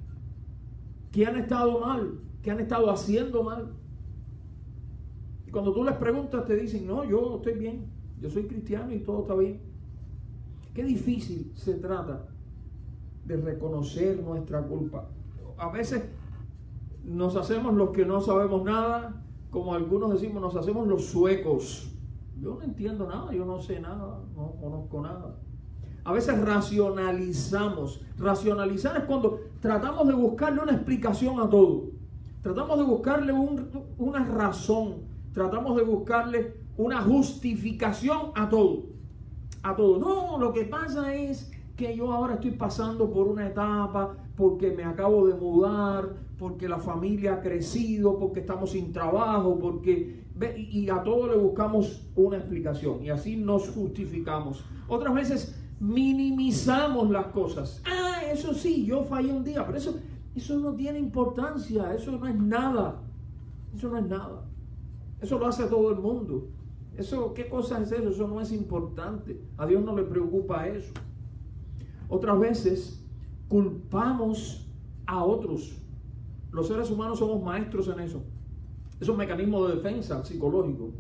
que 1.11 1.27
han 1.27 1.37
estado 1.37 1.81
mal, 1.81 2.21
que 2.43 2.51
han 2.51 2.61
estado 2.61 2.91
haciendo 2.91 3.43
mal. 3.43 3.73
Y 5.47 5.51
cuando 5.51 5.73
tú 5.73 5.85
les 5.85 5.97
preguntas 5.97 6.45
te 6.45 6.55
dicen, 6.55 6.87
no, 6.87 7.05
yo 7.05 7.37
estoy 7.37 7.55
bien, 7.55 7.87
yo 8.21 8.29
soy 8.29 8.45
cristiano 8.45 8.93
y 8.93 8.99
todo 8.99 9.23
está 9.23 9.35
bien. 9.35 9.61
Qué 10.75 10.85
difícil 10.85 11.53
se 11.55 11.75
trata 11.75 12.29
de 13.25 13.37
reconocer 13.37 14.23
nuestra 14.23 14.63
culpa. 14.63 15.09
A 15.57 15.71
veces 15.71 16.03
nos 17.05 17.37
hacemos 17.37 17.75
los 17.75 17.91
que 17.91 18.05
no 18.05 18.21
sabemos 18.21 18.63
nada, 18.65 19.23
como 19.51 19.75
algunos 19.75 20.13
decimos, 20.13 20.41
nos 20.41 20.57
hacemos 20.57 20.87
los 20.87 21.07
suecos. 21.07 21.91
Yo 22.41 22.55
no 22.55 22.63
entiendo 22.63 23.07
nada, 23.07 23.33
yo 23.33 23.45
no 23.45 23.61
sé 23.61 23.81
nada, 23.81 24.21
no 24.35 24.53
conozco 24.61 25.03
nada. 25.03 25.37
A 26.05 26.13
veces 26.13 26.41
racionalizamos. 26.41 28.01
Racionalizar 28.19 28.97
es 28.97 29.05
cuando 29.05 29.41
tratamos 29.61 30.07
de 30.09 30.15
buscarle 30.15 30.63
una 30.63 30.73
explicación 30.73 31.39
a 31.41 31.49
todo. 31.49 31.91
Tratamos 32.43 32.79
de 32.79 32.85
buscarle 32.85 33.33
una 33.99 34.25
razón. 34.25 35.03
Tratamos 35.33 35.77
de 35.77 35.85
buscarle 35.85 36.57
una 36.77 37.03
justificación 37.03 38.33
a 38.35 38.49
todo. 38.49 38.87
A 39.63 39.77
todo. 39.77 39.99
No, 39.99 40.39
lo 40.39 40.53
que 40.53 40.65
pasa 40.65 41.15
es 41.15 41.53
que 41.77 41.97
yo 41.97 42.13
ahora 42.13 42.35
estoy 42.35 42.53
pasando 42.53 43.11
por 43.11 43.29
una 43.29 43.47
etapa 43.47 44.17
porque 44.43 44.73
me 44.73 44.83
acabo 44.83 45.29
de 45.29 45.35
mudar, 45.35 46.17
porque 46.37 46.69
la 46.69 46.81
familia 46.81 47.35
ha 47.35 47.41
crecido, 47.41 48.19
porque 48.19 48.41
estamos 48.41 48.73
sin 48.73 48.93
trabajo, 48.93 49.57
porque... 49.57 50.21
Y 50.57 50.89
a 50.91 51.01
todo 51.05 51.29
le 51.29 51.37
buscamos 51.37 52.09
una 52.17 52.39
explicación 52.39 53.05
y 53.05 53.11
así 53.11 53.37
nos 53.37 53.69
justificamos. 53.69 54.65
Otras 54.89 55.15
veces 55.15 55.57
minimizamos 55.79 57.09
las 57.11 57.27
cosas. 57.27 57.81
Ah, 57.87 58.23
eso 58.33 58.53
sí, 58.53 58.85
yo 58.85 59.05
fallé 59.05 59.33
un 59.33 59.45
día, 59.45 59.65
pero 59.65 59.79
eso, 59.79 59.95
eso 60.35 60.59
no 60.59 60.75
tiene 60.75 60.99
importancia, 60.99 61.95
eso 61.95 62.11
no 62.11 62.27
es 62.27 62.35
nada. 62.35 63.01
Eso 63.73 63.91
no 63.91 63.99
es 63.99 64.07
nada. 64.09 64.45
Eso 65.21 65.39
lo 65.39 65.47
hace 65.47 65.67
todo 65.67 65.93
el 65.93 66.01
mundo. 66.01 66.49
Eso, 66.97 67.33
¿qué 67.33 67.49
cosa 67.49 67.81
es 67.81 67.93
eso? 67.93 68.09
Eso 68.09 68.27
no 68.27 68.41
es 68.41 68.51
importante. 68.51 69.41
A 69.57 69.67
Dios 69.67 69.85
no 69.85 69.97
le 69.97 70.03
preocupa 70.03 70.67
eso. 70.67 70.93
Otras 72.09 72.41
veces 72.41 73.02
culpamos 73.53 74.67
a 75.05 75.23
otros 75.23 75.83
los 76.53 76.69
seres 76.69 76.91
humanos 76.91 77.19
somos 77.19 77.43
maestros 77.43 77.89
en 77.89 78.01
eso. 78.01 78.23
Es 79.01 79.09
un 79.09 79.17
mecanismo 79.17 79.67
de 79.67 79.77
defensa 79.77 80.25
psicológico. 80.25 80.91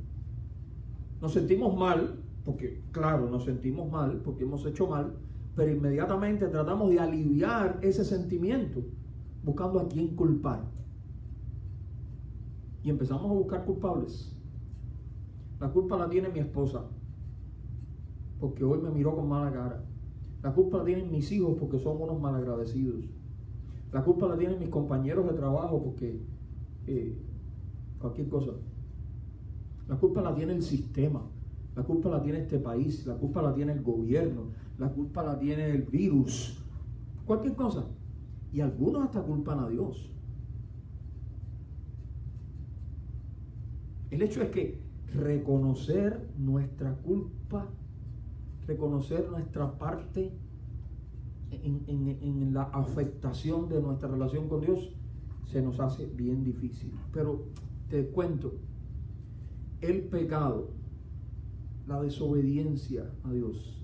Nos 1.20 1.32
sentimos 1.32 1.76
mal, 1.76 2.18
porque 2.44 2.82
claro, 2.90 3.30
nos 3.30 3.44
sentimos 3.44 3.90
mal 3.90 4.22
porque 4.24 4.44
hemos 4.44 4.64
hecho 4.66 4.86
mal, 4.86 5.14
pero 5.54 5.70
inmediatamente 5.70 6.48
tratamos 6.48 6.90
de 6.90 6.98
aliviar 6.98 7.78
ese 7.82 8.04
sentimiento 8.04 8.80
buscando 9.44 9.78
a 9.78 9.88
quién 9.88 10.16
culpar. 10.16 10.64
Y 12.82 12.90
empezamos 12.90 13.30
a 13.30 13.34
buscar 13.34 13.64
culpables. 13.64 14.34
La 15.60 15.70
culpa 15.70 15.96
la 15.96 16.08
tiene 16.08 16.30
mi 16.30 16.40
esposa, 16.40 16.82
porque 18.40 18.64
hoy 18.64 18.78
me 18.78 18.90
miró 18.90 19.14
con 19.14 19.28
mala 19.28 19.52
cara. 19.52 19.84
La 20.42 20.52
culpa 20.52 20.78
la 20.78 20.84
tienen 20.84 21.10
mis 21.10 21.30
hijos 21.32 21.56
porque 21.58 21.78
son 21.78 22.00
unos 22.00 22.20
malagradecidos. 22.20 23.04
La 23.92 24.02
culpa 24.02 24.26
la 24.26 24.36
tienen 24.36 24.58
mis 24.58 24.70
compañeros 24.70 25.26
de 25.26 25.34
trabajo 25.34 25.82
porque 25.82 26.20
eh, 26.86 27.16
cualquier 27.98 28.28
cosa. 28.28 28.52
La 29.88 29.96
culpa 29.96 30.22
la 30.22 30.34
tiene 30.34 30.54
el 30.54 30.62
sistema. 30.62 31.22
La 31.76 31.82
culpa 31.82 32.08
la 32.08 32.22
tiene 32.22 32.40
este 32.40 32.58
país. 32.58 33.06
La 33.06 33.14
culpa 33.14 33.42
la 33.42 33.54
tiene 33.54 33.72
el 33.72 33.82
gobierno. 33.82 34.46
La 34.78 34.90
culpa 34.90 35.22
la 35.22 35.38
tiene 35.38 35.70
el 35.70 35.82
virus. 35.82 36.58
Cualquier 37.26 37.54
cosa. 37.54 37.84
Y 38.52 38.60
algunos 38.60 39.04
hasta 39.04 39.22
culpan 39.22 39.60
a 39.60 39.68
Dios. 39.68 40.10
El 44.10 44.22
hecho 44.22 44.42
es 44.42 44.50
que 44.50 44.78
reconocer 45.14 46.28
nuestra 46.38 46.94
culpa, 46.96 47.68
reconocer 48.66 49.28
nuestra 49.30 49.78
parte 49.78 50.32
en, 51.50 52.54
la 52.54 52.62
afectación 52.64 53.68
de 53.68 53.80
nuestra 53.80 54.08
relación 54.08 54.48
con 54.48 54.60
Dios 54.60 54.90
se 55.44 55.60
nos 55.62 55.80
hace 55.80 56.06
bien 56.06 56.44
difícil. 56.44 56.92
Pero 57.12 57.44
te 57.88 58.06
cuento, 58.06 58.54
el 59.80 60.02
pecado, 60.04 60.70
la 61.86 62.00
desobediencia 62.00 63.10
a 63.24 63.32
Dios, 63.32 63.82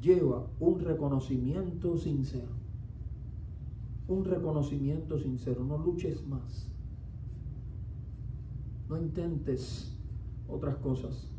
lleva 0.00 0.46
un 0.60 0.80
reconocimiento 0.80 1.96
sincero. 1.96 2.58
Un 4.06 4.24
reconocimiento 4.24 5.18
sincero. 5.18 5.64
No 5.64 5.78
luches 5.78 6.26
más. 6.26 6.68
No 8.88 8.96
intentes 8.96 9.94
otras 10.48 10.76
cosas. 10.76 11.30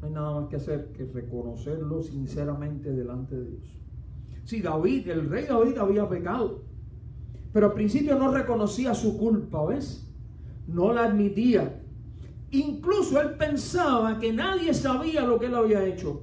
No 0.00 0.06
hay 0.06 0.12
nada 0.12 0.40
más 0.40 0.48
que 0.48 0.56
hacer 0.56 0.92
que 0.92 1.04
reconocerlo 1.04 2.02
sinceramente 2.02 2.92
delante 2.92 3.36
de 3.36 3.50
Dios. 3.50 3.76
Si 4.44 4.62
David, 4.62 5.08
el 5.08 5.28
rey 5.28 5.44
David 5.44 5.76
había 5.78 6.08
pecado, 6.08 6.62
pero 7.52 7.66
al 7.66 7.72
principio 7.74 8.16
no 8.16 8.32
reconocía 8.32 8.94
su 8.94 9.18
culpa, 9.18 9.64
¿ves? 9.66 10.06
No 10.66 10.92
la 10.92 11.04
admitía. 11.04 11.82
Incluso 12.50 13.20
él 13.20 13.36
pensaba 13.36 14.18
que 14.18 14.32
nadie 14.32 14.72
sabía 14.72 15.24
lo 15.24 15.38
que 15.38 15.46
él 15.46 15.54
había 15.54 15.84
hecho. 15.84 16.22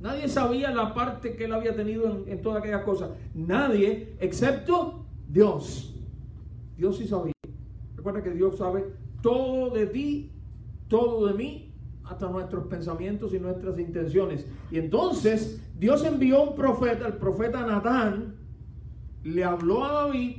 Nadie 0.00 0.28
sabía 0.28 0.70
la 0.70 0.92
parte 0.92 1.36
que 1.36 1.44
él 1.44 1.52
había 1.54 1.74
tenido 1.74 2.10
en, 2.10 2.32
en 2.32 2.42
todas 2.42 2.58
aquellas 2.58 2.82
cosas. 2.82 3.10
Nadie, 3.34 4.16
excepto 4.20 5.06
Dios. 5.28 5.94
Dios 6.76 6.98
sí 6.98 7.06
sabía. 7.06 7.32
Recuerda 7.96 8.22
que 8.22 8.30
Dios 8.30 8.58
sabe 8.58 8.84
todo 9.22 9.70
de 9.70 9.86
ti, 9.86 10.30
todo 10.88 11.26
de 11.26 11.34
mí, 11.34 11.65
hasta 12.08 12.28
nuestros 12.28 12.66
pensamientos 12.66 13.34
y 13.34 13.38
nuestras 13.38 13.78
intenciones. 13.78 14.46
Y 14.70 14.78
entonces 14.78 15.60
Dios 15.78 16.04
envió 16.04 16.42
un 16.42 16.54
profeta, 16.54 17.06
el 17.06 17.14
profeta 17.14 17.66
Natán, 17.66 18.36
le 19.24 19.44
habló 19.44 19.84
a 19.84 19.92
David. 19.92 20.36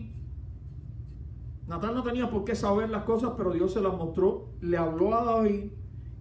Natán 1.68 1.94
no 1.94 2.04
tenía 2.04 2.30
por 2.30 2.46
qué 2.46 2.56
saber 2.56 2.90
las 2.90 3.04
cosas, 3.04 3.34
pero 3.36 3.52
Dios 3.52 3.74
se 3.74 3.82
las 3.82 3.94
mostró. 3.94 4.50
Le 4.62 4.78
habló 4.78 5.14
a 5.14 5.26
David. 5.26 5.72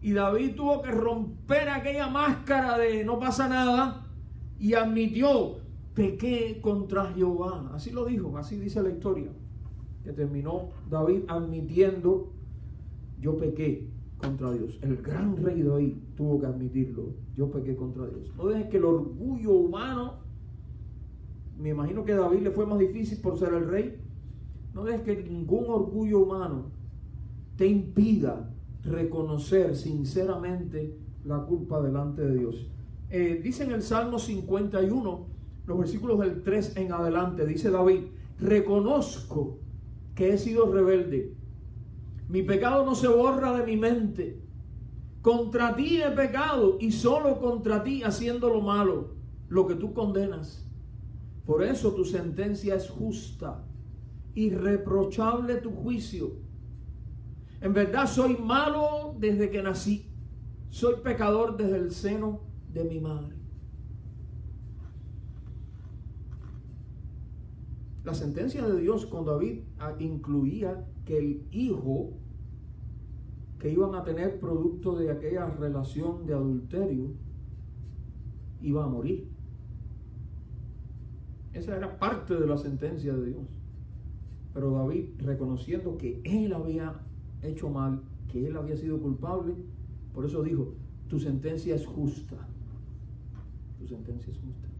Y 0.02 0.12
David 0.12 0.56
tuvo 0.56 0.82
que 0.82 0.90
romper 0.90 1.68
aquella 1.68 2.08
máscara 2.08 2.76
de 2.78 3.04
no 3.04 3.18
pasa 3.18 3.48
nada 3.48 4.06
y 4.58 4.74
admitió, 4.74 5.58
pequé 5.94 6.60
contra 6.60 7.12
Jehová. 7.12 7.70
Así 7.72 7.90
lo 7.90 8.04
dijo, 8.04 8.36
así 8.36 8.56
dice 8.56 8.82
la 8.82 8.90
historia. 8.90 9.30
Que 10.02 10.12
terminó 10.12 10.70
David 10.90 11.22
admitiendo, 11.28 12.32
yo 13.20 13.36
pequé 13.36 13.95
contra 14.18 14.52
Dios. 14.52 14.78
El 14.82 14.96
gran 14.98 15.36
rey 15.36 15.62
David 15.62 15.94
tuvo 16.16 16.40
que 16.40 16.46
admitirlo. 16.46 17.14
Yo 17.34 17.50
pequé 17.50 17.76
contra 17.76 18.06
Dios. 18.06 18.32
No 18.36 18.46
dejes 18.46 18.66
que 18.68 18.78
el 18.78 18.84
orgullo 18.84 19.52
humano, 19.52 20.14
me 21.58 21.70
imagino 21.70 22.04
que 22.04 22.14
David 22.14 22.40
le 22.40 22.50
fue 22.50 22.66
más 22.66 22.78
difícil 22.78 23.20
por 23.20 23.38
ser 23.38 23.54
el 23.54 23.68
rey. 23.68 24.00
No 24.74 24.84
dejes 24.84 25.02
que 25.02 25.22
ningún 25.22 25.64
orgullo 25.68 26.20
humano 26.20 26.70
te 27.56 27.66
impida 27.66 28.52
reconocer 28.82 29.74
sinceramente 29.74 30.96
la 31.24 31.44
culpa 31.44 31.80
delante 31.80 32.22
de 32.22 32.38
Dios. 32.38 32.70
Eh, 33.10 33.40
dice 33.42 33.64
en 33.64 33.72
el 33.72 33.82
Salmo 33.82 34.18
51, 34.18 35.26
los 35.66 35.78
versículos 35.78 36.18
del 36.20 36.42
3 36.42 36.76
en 36.76 36.92
adelante, 36.92 37.46
dice 37.46 37.70
David, 37.70 38.00
reconozco 38.38 39.58
que 40.14 40.32
he 40.32 40.38
sido 40.38 40.70
rebelde 40.72 41.34
mi 42.28 42.42
pecado 42.42 42.84
no 42.84 42.94
se 42.94 43.08
borra 43.08 43.56
de 43.58 43.64
mi 43.64 43.76
mente. 43.76 44.42
Contra 45.22 45.74
ti 45.74 46.00
he 46.00 46.10
pecado 46.10 46.76
y 46.80 46.92
solo 46.92 47.40
contra 47.40 47.82
ti 47.82 48.02
haciendo 48.02 48.48
lo 48.48 48.60
malo, 48.60 49.14
lo 49.48 49.66
que 49.66 49.74
tú 49.74 49.92
condenas. 49.92 50.64
Por 51.44 51.62
eso 51.62 51.92
tu 51.92 52.04
sentencia 52.04 52.74
es 52.74 52.90
justa, 52.90 53.64
irreprochable 54.34 55.56
tu 55.56 55.70
juicio. 55.70 56.32
En 57.60 57.72
verdad 57.72 58.06
soy 58.06 58.36
malo 58.36 59.14
desde 59.18 59.50
que 59.50 59.62
nací. 59.62 60.10
Soy 60.70 60.96
pecador 61.02 61.56
desde 61.56 61.76
el 61.76 61.90
seno 61.92 62.40
de 62.72 62.84
mi 62.84 63.00
madre. 63.00 63.35
La 68.06 68.14
sentencia 68.14 68.64
de 68.64 68.80
Dios 68.80 69.04
con 69.04 69.24
David 69.24 69.62
ah, 69.80 69.96
incluía 69.98 70.86
que 71.04 71.18
el 71.18 71.44
hijo 71.50 72.12
que 73.58 73.72
iban 73.72 73.96
a 73.96 74.04
tener 74.04 74.38
producto 74.38 74.96
de 74.96 75.10
aquella 75.10 75.46
relación 75.46 76.24
de 76.24 76.34
adulterio 76.34 77.08
iba 78.62 78.84
a 78.84 78.86
morir. 78.86 79.28
Esa 81.52 81.76
era 81.76 81.98
parte 81.98 82.36
de 82.36 82.46
la 82.46 82.56
sentencia 82.56 83.12
de 83.12 83.26
Dios. 83.26 83.48
Pero 84.54 84.70
David, 84.70 85.06
reconociendo 85.18 85.98
que 85.98 86.20
él 86.22 86.52
había 86.52 87.00
hecho 87.42 87.70
mal, 87.70 88.02
que 88.30 88.46
él 88.46 88.56
había 88.56 88.76
sido 88.76 89.00
culpable, 89.00 89.52
por 90.14 90.24
eso 90.24 90.44
dijo, 90.44 90.74
tu 91.08 91.18
sentencia 91.18 91.74
es 91.74 91.84
justa. 91.84 92.36
Tu 93.80 93.88
sentencia 93.88 94.30
es 94.30 94.38
justa. 94.38 94.75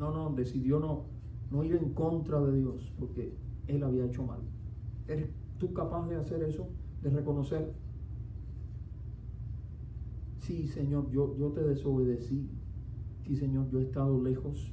No, 0.00 0.10
no, 0.10 0.30
decidió 0.30 0.80
no, 0.80 1.04
no 1.50 1.62
ir 1.62 1.76
en 1.76 1.92
contra 1.92 2.40
de 2.40 2.58
Dios, 2.58 2.90
porque 2.98 3.34
él 3.66 3.84
había 3.84 4.06
hecho 4.06 4.24
mal. 4.24 4.40
¿Eres 5.06 5.28
tú 5.58 5.74
capaz 5.74 6.08
de 6.08 6.16
hacer 6.16 6.42
eso? 6.42 6.68
De 7.02 7.10
reconocer, 7.10 7.74
sí 10.38 10.66
Señor, 10.68 11.10
yo, 11.10 11.36
yo 11.36 11.48
te 11.48 11.62
desobedecí. 11.62 12.48
Sí 13.26 13.36
Señor, 13.36 13.68
yo 13.68 13.78
he 13.78 13.82
estado 13.82 14.22
lejos. 14.22 14.72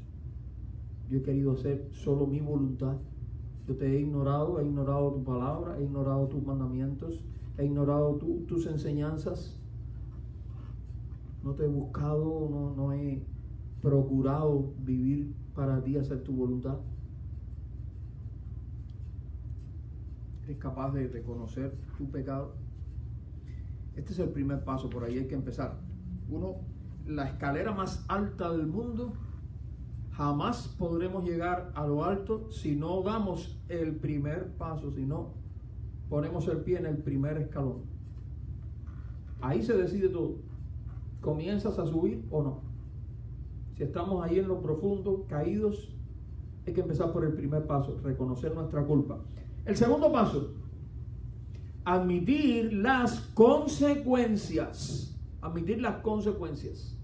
Yo 1.10 1.18
he 1.18 1.22
querido 1.24 1.52
hacer 1.52 1.90
solo 1.92 2.26
mi 2.26 2.40
voluntad. 2.40 2.96
Yo 3.68 3.76
te 3.76 3.86
he 3.86 4.00
ignorado, 4.00 4.62
he 4.62 4.66
ignorado 4.66 5.12
tu 5.12 5.26
palabra, 5.26 5.78
he 5.78 5.84
ignorado 5.84 6.30
tus 6.30 6.42
mandamientos, 6.42 7.26
he 7.58 7.66
ignorado 7.66 8.16
tus 8.16 8.66
enseñanzas. 8.66 9.60
No 11.44 11.54
te 11.54 11.66
he 11.66 11.68
buscado, 11.68 12.48
no, 12.50 12.74
no 12.78 12.94
he 12.94 13.26
procurado 13.88 14.73
vivir 14.80 15.34
para 15.56 15.82
ti, 15.82 15.97
hacer 15.97 16.21
tu 16.23 16.34
voluntad. 16.34 16.78
es 20.52 20.58
capaz 20.58 20.91
de 20.91 21.08
reconocer 21.08 21.78
tu 21.97 22.10
pecado. 22.10 22.56
Este 23.95 24.13
es 24.13 24.19
el 24.19 24.30
primer 24.30 24.63
paso, 24.63 24.89
por 24.89 25.04
ahí 25.04 25.17
hay 25.17 25.28
que 25.28 25.36
empezar. 25.36 25.80
Uno, 26.30 26.56
la 27.06 27.28
escalera 27.28 27.73
más 27.73 28.06
alta 28.08 28.52
del 28.52 28.67
mundo, 28.67 29.13
jamás 30.12 30.67
podremos 30.80 31.26
llegar 31.26 31.71
a 31.76 31.86
lo 31.86 32.04
alto 32.04 32.52
si 32.52 32.76
no 32.76 33.02
damos 33.02 33.60
el 33.69 33.95
primer 33.95 34.54
paso, 34.54 34.91
si 34.91 35.06
no 35.06 35.34
ponemos 36.10 36.47
el 36.47 36.60
pie 36.62 36.78
en 36.78 36.86
el 36.86 36.97
primer 36.97 37.38
escalón. 37.38 37.82
Ahí 39.41 39.62
se 39.62 39.76
decide 39.76 40.10
todo. 40.10 40.38
¿Comienzas 41.21 41.78
a 41.80 41.86
subir 41.86 42.26
o 42.32 42.43
no? 42.43 42.66
Si 43.78 43.84
estamos 43.84 44.24
ahí 44.26 44.40
en 44.40 44.48
lo 44.48 44.60
profundo, 44.60 45.28
caídos, 45.30 45.90
hay 46.66 46.74
que 46.74 46.82
empezar 46.82 47.13
por 47.13 47.24
el 47.24 47.34
primer 47.34 47.68
paso, 47.68 48.00
reconocer 48.04 48.54
nuestra 48.56 48.84
culpa. 48.84 49.20
El 49.66 49.78
segundo 49.78 50.12
paso, 50.12 50.56
admitir 51.86 52.74
las 52.74 53.20
consecuencias. 53.36 55.16
Admitir 55.42 55.80
las 55.80 55.98
consecuencias. 56.02 56.98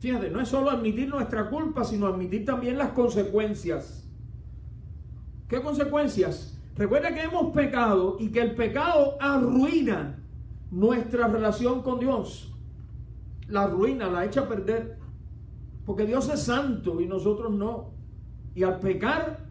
Fíjate, 0.00 0.28
no 0.28 0.40
es 0.40 0.48
solo 0.48 0.70
admitir 0.70 1.08
nuestra 1.08 1.48
culpa, 1.48 1.82
sino 1.82 2.06
admitir 2.06 2.44
también 2.44 2.76
las 2.76 2.90
consecuencias. 2.90 4.06
¿Qué 5.48 5.62
consecuencias? 5.62 6.58
Recuerda 6.76 7.14
que 7.14 7.22
hemos 7.22 7.54
pecado 7.54 8.18
y 8.20 8.28
que 8.28 8.42
el 8.42 8.54
pecado 8.54 9.16
arruina 9.18 10.18
nuestra 10.70 11.26
relación 11.26 11.82
con 11.82 11.98
Dios. 12.00 12.52
La 13.48 13.62
arruina, 13.62 14.10
la 14.10 14.26
echa 14.26 14.42
a 14.42 14.48
perder. 14.48 15.05
Porque 15.86 16.04
Dios 16.04 16.28
es 16.28 16.42
santo 16.42 17.00
y 17.00 17.06
nosotros 17.06 17.50
no. 17.52 17.92
Y 18.54 18.64
al 18.64 18.80
pecar 18.80 19.46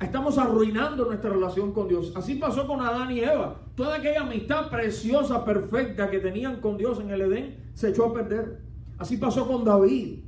Estamos 0.00 0.38
arruinando 0.38 1.04
nuestra 1.04 1.30
relación 1.30 1.72
con 1.72 1.88
Dios. 1.88 2.12
Así 2.16 2.34
pasó 2.34 2.66
con 2.66 2.80
Adán 2.80 3.12
y 3.12 3.20
Eva. 3.20 3.60
Toda 3.76 3.96
aquella 3.96 4.22
amistad 4.22 4.68
preciosa, 4.68 5.44
perfecta 5.44 6.10
que 6.10 6.18
tenían 6.18 6.60
con 6.60 6.76
Dios 6.76 7.00
en 7.00 7.10
el 7.10 7.22
Edén, 7.22 7.56
se 7.74 7.90
echó 7.90 8.06
a 8.06 8.12
perder. 8.12 8.60
Así 8.98 9.16
pasó 9.16 9.46
con 9.46 9.64
David. 9.64 10.24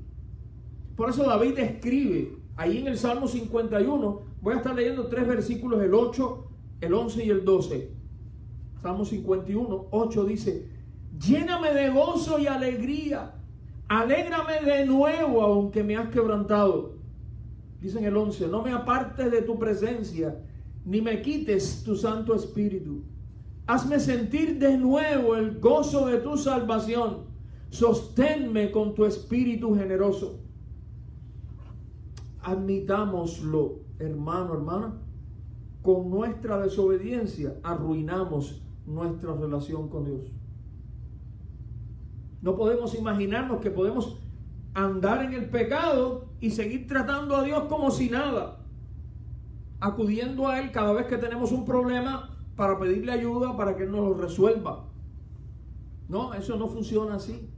Por 0.96 1.11
eso 1.11 1.24
David 1.24 1.59
escribe 1.59 2.38
ahí 2.56 2.78
en 2.78 2.87
el 2.87 2.96
Salmo 2.96 3.26
51. 3.26 4.20
Voy 4.40 4.54
a 4.54 4.59
estar 4.59 4.74
leyendo 4.74 5.09
tres 5.09 5.26
versículos, 5.26 5.82
el 5.82 5.92
8, 5.92 6.46
el 6.80 6.94
11 6.94 7.24
y 7.24 7.30
el 7.30 7.44
12. 7.44 7.90
Salmo 8.80 9.04
51, 9.04 9.87
8 9.90 10.24
dice, 10.24 10.70
lléname 11.18 11.74
de 11.74 11.90
gozo 11.90 12.38
y 12.38 12.46
alegría. 12.46 13.35
Alégrame 13.88 14.61
de 14.64 14.87
nuevo 14.87 15.42
aunque 15.42 15.83
me 15.85 15.96
has 15.96 16.09
quebrantado 16.09 16.96
Dice 17.81 17.99
en 17.99 18.05
el 18.07 18.16
11, 18.16 18.49
no 18.49 18.62
me 18.62 18.72
apartes 18.72 19.31
de 19.31 19.42
tu 19.42 19.59
presencia, 19.59 20.42
ni 20.85 21.01
me 21.01 21.20
quites 21.22 21.83
tu 21.85 21.94
Santo 21.94 22.35
Espíritu. 22.35 23.05
Hazme 23.66 24.01
sentir 24.01 24.59
de 24.59 24.79
nuevo 24.79 25.37
el 25.37 25.61
gozo 25.61 26.07
de 26.07 26.18
tu 26.18 26.37
salvación. 26.37 27.27
Sosténme 27.70 28.70
con 28.70 28.94
tu 28.94 29.05
espíritu 29.05 29.75
generoso. 29.77 30.40
admitámoslo, 32.42 33.81
hermano, 33.99 34.55
hermana, 34.55 34.94
con 35.83 36.09
nuestra 36.11 36.61
desobediencia 36.61 37.57
arruinamos 37.64 38.62
nuestra 38.87 39.35
relación 39.35 39.88
con 39.88 40.05
Dios. 40.05 40.31
No 42.46 42.54
podemos 42.54 42.94
imaginarnos 42.94 43.61
que 43.61 43.72
podemos 43.72 44.18
andar 44.72 45.24
en 45.24 45.32
el 45.32 45.46
pecado 45.46 46.26
y 46.40 46.52
seguir 46.52 46.87
tratando 46.87 47.35
a 47.35 47.42
Dios 47.42 47.64
como 47.64 47.90
si 47.90 48.09
nada, 48.09 48.59
acudiendo 49.80 50.46
a 50.46 50.61
Él 50.61 50.70
cada 50.70 50.92
vez 50.92 51.06
que 51.06 51.18
tenemos 51.18 51.50
un 51.50 51.64
problema 51.64 52.38
para 52.54 52.78
pedirle 52.78 53.11
ayuda 53.11 53.56
para 53.56 53.74
que 53.74 53.82
Él 53.82 53.90
nos 53.90 54.04
lo 54.04 54.14
resuelva. 54.14 54.85
No, 56.09 56.35
eso 56.35 56.56
no 56.56 56.68
funciona 56.68 57.16
así. 57.16 57.50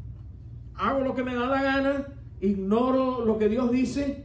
Hago 0.74 1.00
lo 1.00 1.14
que 1.14 1.22
me 1.22 1.34
da 1.34 1.48
la 1.48 1.62
gana, 1.62 2.06
ignoro 2.40 3.26
lo 3.26 3.36
que 3.36 3.50
Dios 3.50 3.70
dice, 3.70 4.24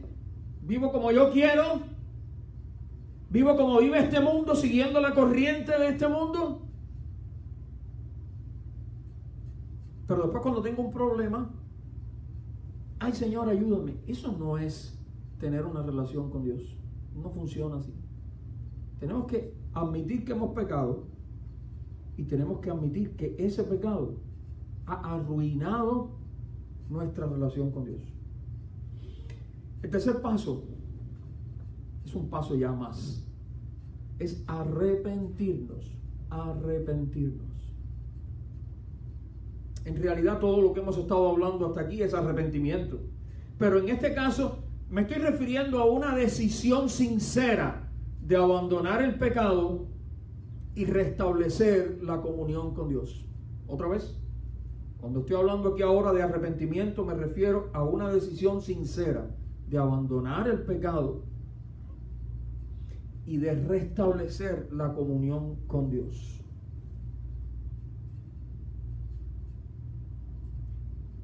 vivo 0.62 0.92
como 0.92 1.12
yo 1.12 1.30
quiero, 1.30 1.80
vivo 3.28 3.54
como 3.54 3.80
vive 3.80 3.98
este 3.98 4.18
mundo, 4.18 4.54
siguiendo 4.54 4.98
la 5.02 5.12
corriente 5.12 5.78
de 5.78 5.88
este 5.88 6.08
mundo. 6.08 6.63
Pero 10.14 10.26
después 10.26 10.42
cuando 10.42 10.62
tengo 10.62 10.82
un 10.82 10.92
problema, 10.92 11.50
ay 13.00 13.12
Señor, 13.12 13.48
ayúdame. 13.48 13.96
Eso 14.06 14.30
no 14.38 14.58
es 14.58 14.96
tener 15.40 15.64
una 15.64 15.82
relación 15.82 16.30
con 16.30 16.44
Dios. 16.44 16.76
No 17.20 17.30
funciona 17.30 17.78
así. 17.78 17.92
Tenemos 19.00 19.26
que 19.26 19.54
admitir 19.72 20.24
que 20.24 20.30
hemos 20.30 20.54
pecado 20.54 21.02
y 22.16 22.22
tenemos 22.22 22.60
que 22.60 22.70
admitir 22.70 23.16
que 23.16 23.34
ese 23.40 23.64
pecado 23.64 24.14
ha 24.86 25.14
arruinado 25.16 26.10
nuestra 26.88 27.26
relación 27.26 27.72
con 27.72 27.84
Dios. 27.84 28.02
El 29.82 29.90
tercer 29.90 30.22
paso 30.22 30.62
es 32.04 32.14
un 32.14 32.28
paso 32.28 32.54
ya 32.54 32.70
más. 32.70 33.26
Es 34.20 34.44
arrepentirnos. 34.46 35.90
Arrepentirnos. 36.30 37.53
En 39.84 40.00
realidad 40.02 40.38
todo 40.38 40.62
lo 40.62 40.72
que 40.72 40.80
hemos 40.80 40.96
estado 40.96 41.28
hablando 41.28 41.66
hasta 41.66 41.82
aquí 41.82 42.02
es 42.02 42.14
arrepentimiento. 42.14 43.00
Pero 43.58 43.78
en 43.78 43.88
este 43.88 44.14
caso 44.14 44.64
me 44.90 45.02
estoy 45.02 45.18
refiriendo 45.18 45.78
a 45.78 45.86
una 45.86 46.14
decisión 46.14 46.88
sincera 46.88 47.90
de 48.20 48.36
abandonar 48.36 49.02
el 49.02 49.16
pecado 49.16 49.86
y 50.74 50.86
restablecer 50.86 52.02
la 52.02 52.20
comunión 52.20 52.74
con 52.74 52.88
Dios. 52.88 53.26
Otra 53.66 53.88
vez, 53.88 54.18
cuando 54.98 55.20
estoy 55.20 55.36
hablando 55.36 55.70
aquí 55.70 55.82
ahora 55.82 56.12
de 56.12 56.22
arrepentimiento 56.22 57.04
me 57.04 57.14
refiero 57.14 57.70
a 57.74 57.84
una 57.84 58.10
decisión 58.10 58.62
sincera 58.62 59.26
de 59.68 59.78
abandonar 59.78 60.48
el 60.48 60.62
pecado 60.62 61.24
y 63.26 63.38
de 63.38 63.54
restablecer 63.54 64.68
la 64.72 64.94
comunión 64.94 65.56
con 65.66 65.90
Dios. 65.90 66.43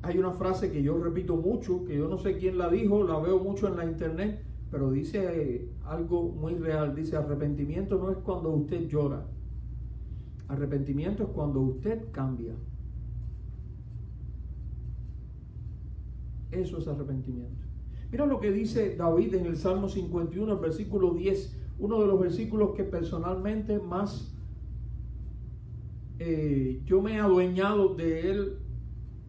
Hay 0.02 0.18
una 0.18 0.32
frase 0.32 0.70
que 0.70 0.82
yo 0.82 0.98
repito 0.98 1.36
mucho, 1.36 1.84
que 1.84 1.96
yo 1.96 2.08
no 2.08 2.16
sé 2.16 2.38
quién 2.38 2.56
la 2.56 2.70
dijo, 2.70 3.04
la 3.04 3.18
veo 3.18 3.38
mucho 3.38 3.68
en 3.68 3.76
la 3.76 3.84
internet, 3.84 4.42
pero 4.70 4.90
dice 4.90 5.68
algo 5.84 6.30
muy 6.30 6.54
real. 6.54 6.94
Dice, 6.94 7.16
arrepentimiento 7.16 7.98
no 7.98 8.10
es 8.10 8.16
cuando 8.18 8.50
usted 8.50 8.88
llora. 8.88 9.26
Arrepentimiento 10.48 11.24
es 11.24 11.28
cuando 11.30 11.60
usted 11.60 12.10
cambia. 12.12 12.54
Eso 16.50 16.78
es 16.78 16.88
arrepentimiento. 16.88 17.66
Mira 18.10 18.26
lo 18.26 18.40
que 18.40 18.50
dice 18.50 18.96
David 18.96 19.34
en 19.34 19.46
el 19.46 19.56
Salmo 19.56 19.88
51, 19.88 20.52
el 20.52 20.58
versículo 20.58 21.14
10, 21.14 21.56
uno 21.78 22.00
de 22.00 22.06
los 22.06 22.18
versículos 22.18 22.74
que 22.74 22.82
personalmente 22.82 23.78
más 23.78 24.34
eh, 26.18 26.82
yo 26.84 27.00
me 27.00 27.14
he 27.14 27.20
adueñado 27.20 27.94
de 27.94 28.30
él 28.30 28.58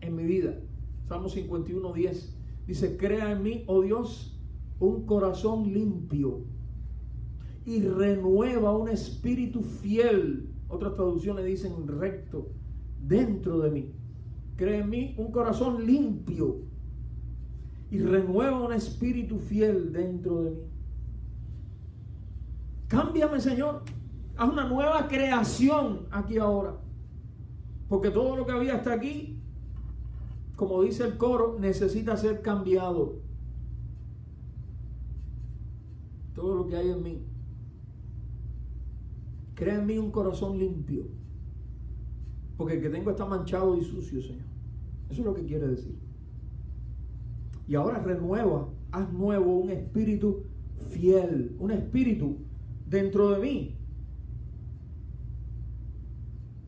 en 0.02 0.16
mi 0.16 0.24
vida. 0.24 0.60
Salmo 1.08 1.30
51, 1.30 1.94
10. 1.94 2.38
Dice, 2.68 2.98
crea 2.98 3.32
en 3.32 3.44
mí, 3.44 3.64
oh 3.68 3.82
Dios, 3.82 4.40
un 4.80 5.06
corazón 5.06 5.74
limpio 5.74 6.44
y 7.66 7.82
renueva 7.82 8.76
un 8.76 8.90
espíritu 8.90 9.62
fiel. 9.62 10.50
Otras 10.68 10.96
traducciones 10.96 11.46
dicen 11.46 11.88
recto 11.88 12.50
dentro 13.02 13.60
de 13.60 13.72
mí. 13.72 13.94
Crea 14.56 14.80
en 14.80 14.90
mí 14.90 15.16
un 15.18 15.32
corazón 15.32 15.86
limpio 15.86 16.62
y 17.90 18.00
renueva 18.00 18.66
un 18.66 18.74
espíritu 18.74 19.38
fiel 19.38 19.92
dentro 19.92 20.44
de 20.44 20.52
mí. 20.52 20.62
Cámbiame, 22.88 23.40
Señor. 23.40 23.84
Haz 24.38 24.50
una 24.50 24.68
nueva 24.68 25.08
creación 25.08 26.08
aquí 26.10 26.38
ahora. 26.38 26.78
Porque 27.88 28.10
todo 28.10 28.36
lo 28.36 28.46
que 28.46 28.54
había 28.54 28.76
hasta 28.76 28.94
aquí 28.94 29.41
como 30.56 30.82
dice 30.84 31.04
el 31.04 31.18
coro, 31.18 31.58
necesita 31.60 32.16
ser 32.18 32.42
cambiado. 32.42 33.20
Todo 36.34 36.56
lo 36.56 36.68
que 36.68 36.76
hay 36.76 36.90
en 36.90 37.04
mí. 37.04 37.22
Crea 39.56 39.80
en 39.80 39.86
mí 39.86 39.98
un 39.98 40.12
corazón 40.12 40.58
limpio. 40.58 41.06
Porque 42.58 42.76
el 42.76 42.82
que 42.82 42.90
tengo 42.90 43.12
está 43.12 43.26
manchado 43.26 43.78
y 43.78 43.84
sucio, 43.84 44.22
Señor. 44.22 44.46
Eso 45.10 45.22
es 45.22 45.26
lo 45.26 45.34
que 45.34 45.46
quiere 45.46 45.68
decir. 45.68 45.96
Y 47.68 47.76
ahora 47.76 48.00
renueva, 48.00 48.70
haz 48.92 49.12
nuevo 49.12 49.58
un 49.58 49.72
espíritu 49.72 50.44
fiel, 50.90 51.56
un 51.60 51.72
espíritu 51.72 52.38
dentro 52.88 53.32
de 53.32 53.40
mí. 53.40 53.76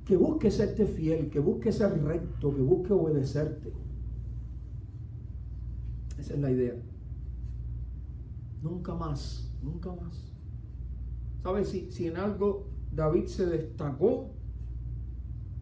Que 0.06 0.18
busque 0.18 0.52
serte 0.52 0.86
fiel, 0.86 1.30
que 1.30 1.40
busque 1.40 1.72
ser 1.72 2.04
recto, 2.04 2.54
que 2.54 2.62
busque 2.62 2.94
obedecerte. 2.94 3.74
Esa 6.20 6.34
es 6.34 6.40
la 6.40 6.52
idea. 6.52 6.76
Nunca 8.62 8.96
más, 8.96 9.54
nunca 9.62 9.94
más. 9.94 10.32
¿Sabes? 11.42 11.70
Si, 11.70 11.92
si 11.92 12.08
en 12.08 12.18
algo 12.18 12.68
David 12.94 13.26
se 13.26 13.46
destacó, 13.46 14.32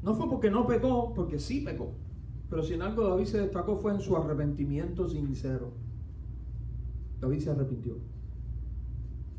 no 0.03 0.15
fue 0.15 0.29
porque 0.29 0.49
no 0.49 0.65
pecó, 0.65 1.13
porque 1.13 1.39
sí 1.39 1.61
pecó. 1.61 1.93
Pero 2.49 2.63
si 2.63 2.73
en 2.73 2.81
algo 2.81 3.07
David 3.07 3.25
se 3.25 3.39
destacó 3.39 3.77
fue 3.77 3.93
en 3.93 4.01
su 4.01 4.15
arrepentimiento 4.17 5.07
sincero. 5.07 5.71
David 7.19 7.39
se 7.39 7.51
arrepintió. 7.51 7.97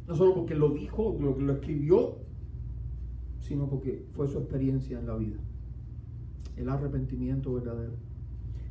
No 0.07 0.15
solo 0.15 0.35
porque 0.35 0.55
lo 0.55 0.71
dijo, 0.71 1.17
lo, 1.21 1.39
lo 1.39 1.53
escribió, 1.53 2.17
sino 3.43 3.69
porque 3.69 4.07
fue 4.15 4.27
su 4.27 4.39
experiencia 4.39 4.99
en 4.99 5.07
la 5.07 5.17
vida. 5.17 5.37
El 6.57 6.69
arrepentimiento 6.69 7.53
verdadero. 7.53 7.93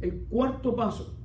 El 0.02 0.24
cuarto 0.24 0.76
paso 0.76 1.22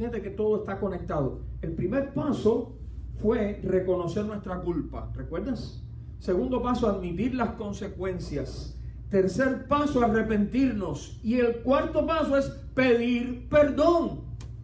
Fíjate 0.00 0.22
que 0.22 0.30
todo 0.30 0.60
está 0.60 0.80
conectado. 0.80 1.42
El 1.60 1.72
primer 1.72 2.14
paso 2.14 2.72
fue 3.16 3.60
reconocer 3.62 4.24
nuestra 4.24 4.62
culpa, 4.62 5.12
¿recuerdas? 5.14 5.84
Segundo 6.18 6.62
paso, 6.62 6.88
admitir 6.88 7.34
las 7.34 7.50
consecuencias. 7.50 8.78
Tercer 9.10 9.66
paso, 9.68 10.02
arrepentirnos. 10.02 11.20
Y 11.22 11.34
el 11.34 11.56
cuarto 11.56 12.06
paso 12.06 12.38
es 12.38 12.46
pedir 12.74 13.46
perdón. 13.50 14.22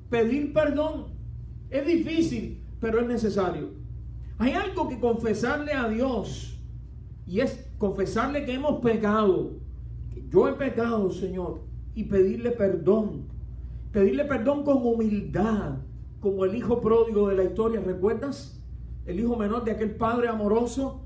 Pedir 0.09 0.55
perdón. 0.55 1.09
Es 1.69 1.87
difícil, 1.87 2.65
pero 2.81 3.01
es 3.01 3.07
necesario. 3.07 3.73
Hay 4.39 4.53
algo 4.53 4.89
que 4.89 4.99
confesarle 4.99 5.75
a 5.75 5.87
Dios. 5.87 6.59
Y 7.27 7.41
es 7.41 7.66
confesarle 7.79 8.45
que 8.45 8.55
hemos 8.55 8.81
pecado. 8.81 9.53
Yo 10.31 10.49
he 10.49 10.53
pecado, 10.53 11.11
Señor. 11.11 11.61
Y 11.95 12.05
pedirle 12.05 12.51
perdón. 12.51 13.27
Pedirle 13.93 14.25
perdón 14.25 14.65
con 14.65 14.85
humildad, 14.85 15.77
como 16.21 16.45
el 16.45 16.55
hijo 16.55 16.81
pródigo 16.81 17.29
de 17.29 17.37
la 17.37 17.45
historia, 17.45 17.81
¿recuerdas? 17.81 18.61
El 19.07 19.21
hijo 19.21 19.37
menor 19.37 19.65
de 19.65 19.71
aquel 19.71 19.95
padre 19.95 20.29
amoroso, 20.29 21.01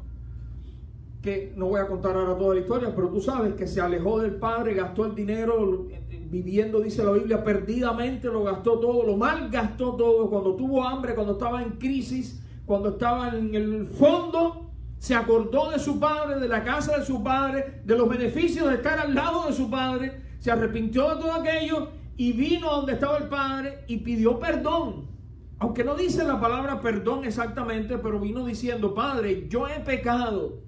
que 1.22 1.52
no 1.54 1.66
voy 1.66 1.80
a 1.80 1.86
contar 1.86 2.16
ahora 2.16 2.36
toda 2.36 2.54
la 2.54 2.60
historia, 2.60 2.94
pero 2.94 3.08
tú 3.08 3.20
sabes 3.20 3.54
que 3.54 3.66
se 3.66 3.80
alejó 3.80 4.20
del 4.20 4.36
padre, 4.36 4.74
gastó 4.74 5.04
el 5.04 5.14
dinero, 5.14 5.86
viviendo, 6.30 6.80
dice 6.80 7.04
la 7.04 7.12
Biblia, 7.12 7.44
perdidamente 7.44 8.28
lo 8.28 8.44
gastó 8.44 8.78
todo, 8.78 9.04
lo 9.04 9.16
mal 9.16 9.50
gastó 9.50 9.94
todo, 9.96 10.30
cuando 10.30 10.54
tuvo 10.54 10.82
hambre, 10.82 11.14
cuando 11.14 11.34
estaba 11.34 11.62
en 11.62 11.72
crisis, 11.72 12.42
cuando 12.64 12.90
estaba 12.90 13.28
en 13.36 13.54
el 13.54 13.86
fondo, 13.88 14.69
se 15.00 15.14
acordó 15.14 15.70
de 15.70 15.78
su 15.78 15.98
padre, 15.98 16.38
de 16.38 16.46
la 16.46 16.62
casa 16.62 16.98
de 16.98 17.06
su 17.06 17.22
padre, 17.22 17.80
de 17.86 17.96
los 17.96 18.06
beneficios 18.06 18.68
de 18.68 18.74
estar 18.74 18.98
al 18.98 19.14
lado 19.14 19.46
de 19.46 19.54
su 19.54 19.70
padre, 19.70 20.20
se 20.40 20.50
arrepintió 20.50 21.08
de 21.14 21.22
todo 21.22 21.32
aquello 21.32 21.88
y 22.18 22.32
vino 22.32 22.70
donde 22.70 22.92
estaba 22.92 23.16
el 23.16 23.28
Padre 23.28 23.84
y 23.88 23.96
pidió 23.96 24.38
perdón. 24.38 25.06
Aunque 25.58 25.84
no 25.84 25.94
dice 25.94 26.22
la 26.22 26.38
palabra 26.38 26.82
perdón 26.82 27.24
exactamente, 27.24 27.96
pero 27.96 28.20
vino 28.20 28.44
diciendo, 28.44 28.94
Padre, 28.94 29.48
yo 29.48 29.66
he 29.68 29.80
pecado. 29.80 30.60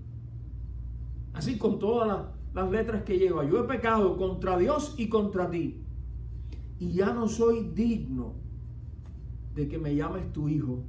Así 1.34 1.58
con 1.58 1.78
todas 1.78 2.26
las, 2.54 2.70
letras 2.70 3.02
que 3.02 3.18
lleva. 3.18 3.44
Yo 3.44 3.62
he 3.62 3.68
pecado 3.68 4.16
contra 4.16 4.56
Dios 4.56 4.94
y 4.96 5.10
contra 5.10 5.50
ti. 5.50 5.84
Y 6.78 6.92
ya 6.92 7.12
no 7.12 7.28
soy 7.28 7.70
digno 7.74 8.34
de 9.54 9.68
que 9.68 9.78
me 9.78 9.94
llames 9.94 10.32
tu 10.32 10.48
hijo. 10.48 10.84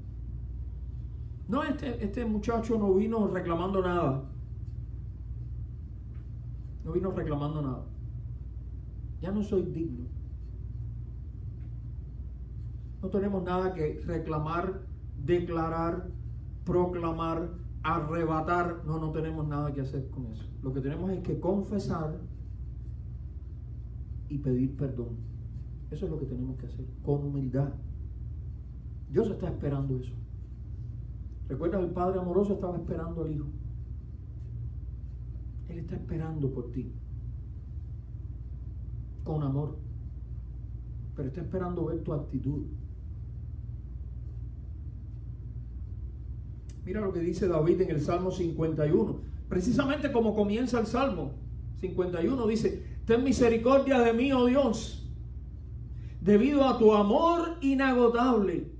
No, 1.47 1.63
este, 1.63 2.03
este 2.03 2.25
muchacho 2.25 2.77
no 2.77 2.93
vino 2.93 3.27
reclamando 3.27 3.81
nada. 3.81 4.23
No 6.85 6.91
vino 6.91 7.11
reclamando 7.11 7.61
nada. 7.61 7.83
Ya 9.21 9.31
no 9.31 9.43
soy 9.43 9.63
digno. 9.63 10.05
No 13.01 13.09
tenemos 13.09 13.43
nada 13.43 13.73
que 13.73 14.01
reclamar, 14.05 14.81
declarar, 15.25 16.09
proclamar, 16.65 17.49
arrebatar. 17.83 18.83
No, 18.85 18.97
no 18.99 19.11
tenemos 19.11 19.45
nada 19.47 19.73
que 19.73 19.81
hacer 19.81 20.09
con 20.09 20.27
eso. 20.27 20.45
Lo 20.61 20.73
que 20.73 20.79
tenemos 20.79 21.11
es 21.11 21.19
que 21.19 21.39
confesar 21.39 22.19
y 24.29 24.37
pedir 24.37 24.75
perdón. 24.77 25.17
Eso 25.91 26.05
es 26.05 26.11
lo 26.11 26.17
que 26.17 26.25
tenemos 26.25 26.57
que 26.57 26.65
hacer, 26.65 26.85
con 27.03 27.25
humildad. 27.25 27.73
Dios 29.09 29.29
está 29.29 29.47
esperando 29.47 29.97
eso. 29.97 30.13
¿Recuerdas? 31.49 31.83
El 31.83 31.91
Padre 31.91 32.19
amoroso 32.19 32.53
estaba 32.53 32.77
esperando 32.77 33.23
al 33.23 33.31
Hijo. 33.31 33.47
Él 35.69 35.79
está 35.79 35.95
esperando 35.95 36.51
por 36.51 36.71
ti. 36.71 36.91
Con 39.23 39.43
amor. 39.43 39.77
Pero 41.15 41.27
está 41.27 41.41
esperando 41.41 41.85
ver 41.85 42.03
tu 42.03 42.13
actitud. 42.13 42.63
Mira 46.85 46.99
lo 47.01 47.13
que 47.13 47.19
dice 47.19 47.47
David 47.47 47.81
en 47.81 47.91
el 47.91 48.01
Salmo 48.01 48.31
51. 48.31 49.15
Precisamente 49.47 50.11
como 50.11 50.35
comienza 50.35 50.79
el 50.79 50.87
Salmo 50.87 51.31
51, 51.79 52.47
dice, 52.47 52.83
ten 53.05 53.23
misericordia 53.23 53.99
de 53.99 54.13
mí, 54.13 54.31
oh 54.31 54.45
Dios, 54.45 55.07
debido 56.21 56.67
a 56.67 56.77
tu 56.77 56.93
amor 56.93 57.57
inagotable, 57.61 58.71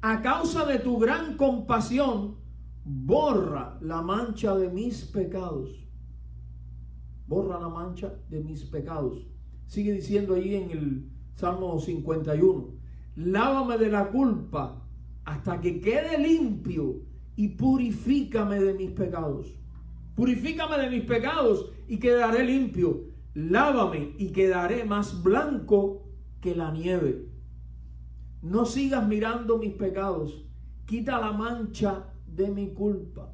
a 0.00 0.22
causa 0.22 0.64
de 0.64 0.78
tu 0.78 0.98
gran 0.98 1.36
compasión, 1.36 2.36
borra 2.84 3.78
la 3.80 4.02
mancha 4.02 4.54
de 4.56 4.68
mis 4.68 5.04
pecados. 5.04 5.70
Borra 7.26 7.60
la 7.60 7.68
mancha 7.68 8.14
de 8.30 8.40
mis 8.40 8.64
pecados. 8.64 9.26
Sigue 9.66 9.92
diciendo 9.92 10.34
ahí 10.34 10.54
en 10.54 10.70
el 10.70 11.10
Salmo 11.34 11.78
51, 11.78 12.68
lávame 13.16 13.76
de 13.76 13.90
la 13.90 14.08
culpa 14.08 14.82
hasta 15.24 15.60
que 15.60 15.80
quede 15.80 16.18
limpio 16.18 17.02
y 17.36 17.48
purifícame 17.48 18.60
de 18.60 18.74
mis 18.74 18.90
pecados. 18.92 19.54
Purifícame 20.14 20.78
de 20.78 20.90
mis 20.90 21.04
pecados 21.04 21.70
y 21.86 21.98
quedaré 21.98 22.44
limpio. 22.44 23.04
Lávame 23.34 24.14
y 24.18 24.28
quedaré 24.32 24.84
más 24.84 25.22
blanco 25.22 26.08
que 26.40 26.56
la 26.56 26.72
nieve. 26.72 27.28
No 28.42 28.64
sigas 28.64 29.06
mirando 29.06 29.58
mis 29.58 29.74
pecados. 29.74 30.44
Quita 30.86 31.20
la 31.20 31.32
mancha 31.32 32.12
de 32.26 32.48
mi 32.48 32.72
culpa. 32.72 33.32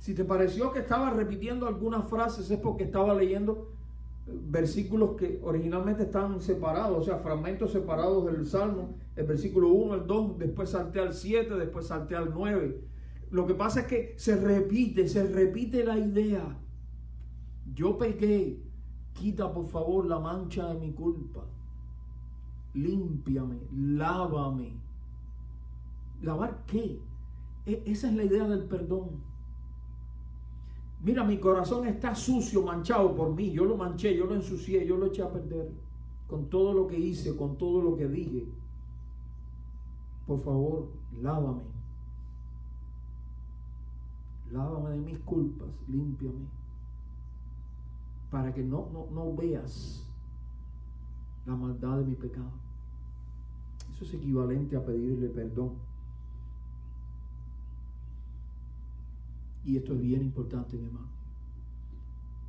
Si 0.00 0.14
te 0.14 0.24
pareció 0.24 0.72
que 0.72 0.80
estaba 0.80 1.10
repitiendo 1.10 1.66
algunas 1.66 2.08
frases 2.08 2.50
es 2.50 2.58
porque 2.58 2.84
estaba 2.84 3.14
leyendo 3.14 3.72
eh, 4.26 4.38
versículos 4.48 5.16
que 5.16 5.40
originalmente 5.42 6.04
están 6.04 6.40
separados, 6.40 6.98
o 6.98 7.02
sea, 7.04 7.18
fragmentos 7.18 7.72
separados 7.72 8.26
del 8.26 8.46
Salmo, 8.46 8.96
el 9.14 9.26
versículo 9.26 9.68
1, 9.68 9.94
el 9.94 10.06
2, 10.06 10.38
después 10.38 10.70
salté 10.70 11.00
al 11.00 11.14
7, 11.14 11.54
después 11.54 11.86
salté 11.86 12.16
al 12.16 12.32
9. 12.34 12.80
Lo 13.30 13.46
que 13.46 13.54
pasa 13.54 13.80
es 13.80 13.86
que 13.86 14.14
se 14.16 14.36
repite, 14.36 15.08
se 15.08 15.26
repite 15.26 15.84
la 15.84 15.98
idea. 15.98 16.56
Yo 17.72 17.98
pequé, 17.98 18.62
quita 19.12 19.52
por 19.52 19.66
favor 19.66 20.06
la 20.06 20.18
mancha 20.18 20.72
de 20.72 20.78
mi 20.78 20.92
culpa 20.92 21.44
límpiame, 22.76 23.58
lávame. 23.72 24.72
¿Lavar 26.22 26.64
qué? 26.66 27.00
E, 27.64 27.82
esa 27.86 28.08
es 28.08 28.14
la 28.14 28.24
idea 28.24 28.46
del 28.46 28.64
perdón. 28.64 29.10
Mira, 31.02 31.24
mi 31.24 31.38
corazón 31.38 31.86
está 31.86 32.14
sucio, 32.14 32.62
manchado 32.62 33.14
por 33.14 33.34
mí. 33.34 33.50
Yo 33.50 33.64
lo 33.64 33.76
manché, 33.76 34.16
yo 34.16 34.26
lo 34.26 34.34
ensucié, 34.34 34.86
yo 34.86 34.96
lo 34.96 35.06
eché 35.06 35.22
a 35.22 35.32
perder. 35.32 35.70
Con 36.26 36.48
todo 36.48 36.72
lo 36.72 36.86
que 36.86 36.98
hice, 36.98 37.36
con 37.36 37.56
todo 37.56 37.82
lo 37.82 37.96
que 37.96 38.08
dije. 38.08 38.46
Por 40.26 40.40
favor, 40.40 40.88
lávame. 41.20 41.62
Lávame 44.50 44.90
de 44.90 45.00
mis 45.00 45.18
culpas, 45.20 45.68
límpiame. 45.88 46.46
Para 48.30 48.52
que 48.52 48.62
no, 48.62 48.88
no, 48.92 49.06
no 49.12 49.34
veas 49.36 50.04
la 51.46 51.54
maldad 51.54 51.98
de 51.98 52.04
mi 52.04 52.14
pecado. 52.16 52.65
Eso 53.96 54.04
es 54.04 54.12
equivalente 54.12 54.76
a 54.76 54.84
pedirle 54.84 55.28
perdón. 55.30 55.72
Y 59.64 59.78
esto 59.78 59.94
es 59.94 60.00
bien 60.02 60.20
importante, 60.20 60.76
mi 60.76 60.84
hermano. 60.84 61.08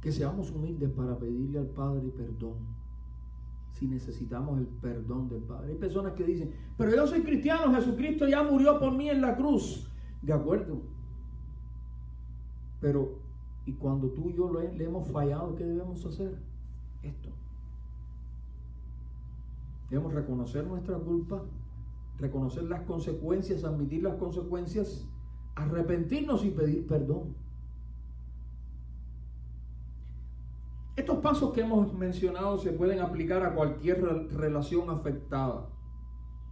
Que 0.02 0.12
seamos 0.12 0.52
humildes 0.52 0.92
para 0.92 1.18
pedirle 1.18 1.60
al 1.60 1.68
Padre 1.68 2.10
perdón. 2.10 2.58
Si 3.72 3.88
necesitamos 3.88 4.60
el 4.60 4.68
perdón 4.68 5.30
del 5.30 5.42
Padre. 5.44 5.72
Hay 5.72 5.78
personas 5.78 6.14
que 6.14 6.26
dicen, 6.26 6.52
pero 6.78 6.94
yo 6.94 7.08
soy 7.08 7.22
cristiano, 7.22 7.74
Jesucristo 7.74 8.28
ya 8.28 8.44
murió 8.44 8.78
por 8.78 8.92
mí 8.92 9.10
en 9.10 9.22
la 9.22 9.38
cruz. 9.38 9.90
De 10.22 10.34
acuerdo. 10.34 10.82
Pero, 12.82 13.20
y 13.66 13.72
cuando 13.72 14.10
tú 14.10 14.30
y 14.30 14.34
yo 14.34 14.52
le, 14.52 14.84
hemos 14.84 15.08
fallado, 15.08 15.56
¿qué 15.56 15.64
debemos 15.64 16.06
hacer? 16.06 16.38
Esto. 17.04 17.30
Debemos 19.90 20.14
reconocer 20.14 20.66
nuestra 20.66 20.98
culpa, 20.98 21.44
reconocer 22.18 22.64
las 22.64 22.82
consecuencias, 22.82 23.64
admitir 23.64 24.04
las 24.04 24.16
consecuencias, 24.16 25.08
arrepentirnos 25.56 26.44
y 26.44 26.50
pedir 26.52 26.86
perdón. 26.88 27.36
Estos 30.96 31.20
pasos 31.20 31.54
que 31.54 31.62
hemos 31.62 31.94
mencionado 31.94 32.58
se 32.58 32.72
pueden 32.72 33.00
aplicar 33.00 33.46
a 33.46 33.54
cualquier 33.54 34.02
relación 34.32 34.90
afectada. 34.90 35.70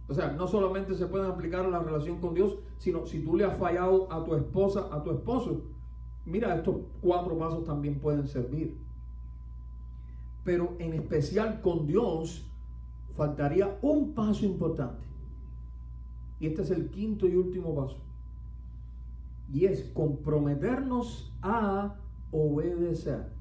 O 0.08 0.14
sea, 0.14 0.32
no 0.32 0.46
solamente 0.46 0.94
se 0.94 1.06
pueden 1.06 1.28
aplicar 1.28 1.66
a 1.66 1.68
la 1.68 1.80
relación 1.80 2.20
con 2.20 2.32
Dios, 2.32 2.56
sino 2.78 3.06
si 3.06 3.24
tú 3.24 3.36
le 3.36 3.44
has 3.44 3.58
fallado 3.58 4.10
a 4.12 4.24
tu 4.24 4.36
esposa, 4.36 4.88
a 4.92 5.02
tu 5.02 5.10
esposo, 5.10 5.64
mira, 6.24 6.54
estos 6.54 6.76
cuatro 7.00 7.36
pasos 7.36 7.64
también 7.64 7.98
pueden 7.98 8.28
servir. 8.28 8.78
Pero 10.44 10.76
en 10.78 10.94
especial 10.94 11.60
con 11.60 11.88
Dios, 11.88 12.48
faltaría 13.16 13.78
un 13.82 14.14
paso 14.14 14.44
importante. 14.44 15.06
Y 16.38 16.46
este 16.48 16.62
es 16.62 16.70
el 16.70 16.90
quinto 16.90 17.26
y 17.26 17.34
último 17.34 17.74
paso. 17.74 17.98
Y 19.52 19.64
es 19.64 19.84
comprometernos 19.94 21.32
a 21.42 21.96
obedecer. 22.30 23.32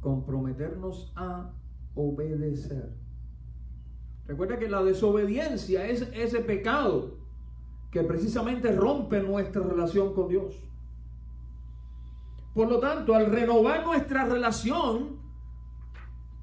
Comprometernos 0.00 1.12
a 1.16 1.52
obedecer. 1.94 2.92
Recuerda 4.26 4.58
que 4.58 4.68
la 4.68 4.82
desobediencia 4.82 5.86
es 5.86 6.02
ese 6.14 6.40
pecado 6.40 7.18
que 7.90 8.02
precisamente 8.04 8.72
rompe 8.72 9.20
nuestra 9.20 9.62
relación 9.62 10.14
con 10.14 10.28
Dios. 10.28 10.54
Por 12.54 12.68
lo 12.68 12.78
tanto, 12.78 13.14
al 13.14 13.26
renovar 13.26 13.84
nuestra 13.84 14.24
relación, 14.24 15.21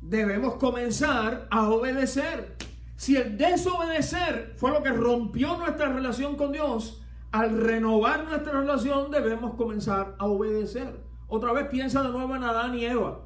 debemos 0.02 0.56
comenzar 0.56 1.48
a 1.50 1.70
obedecer. 1.70 2.56
Si 2.96 3.16
el 3.16 3.38
desobedecer 3.38 4.54
fue 4.58 4.72
lo 4.72 4.84
que 4.84 4.90
rompió 4.90 5.58
nuestra 5.58 5.92
relación 5.92 6.36
con 6.36 6.52
Dios, 6.52 7.02
al 7.32 7.62
renovar 7.62 8.26
nuestra 8.26 8.60
relación 8.60 9.12
debemos 9.12 9.54
comenzar 9.56 10.16
a 10.18 10.26
obedecer. 10.26 11.00
Otra 11.28 11.54
vez 11.54 11.68
piensa 11.68 12.02
de 12.02 12.10
nuevo 12.10 12.36
en 12.36 12.44
Adán 12.44 12.76
y 12.76 12.86
Eva. 12.86 13.22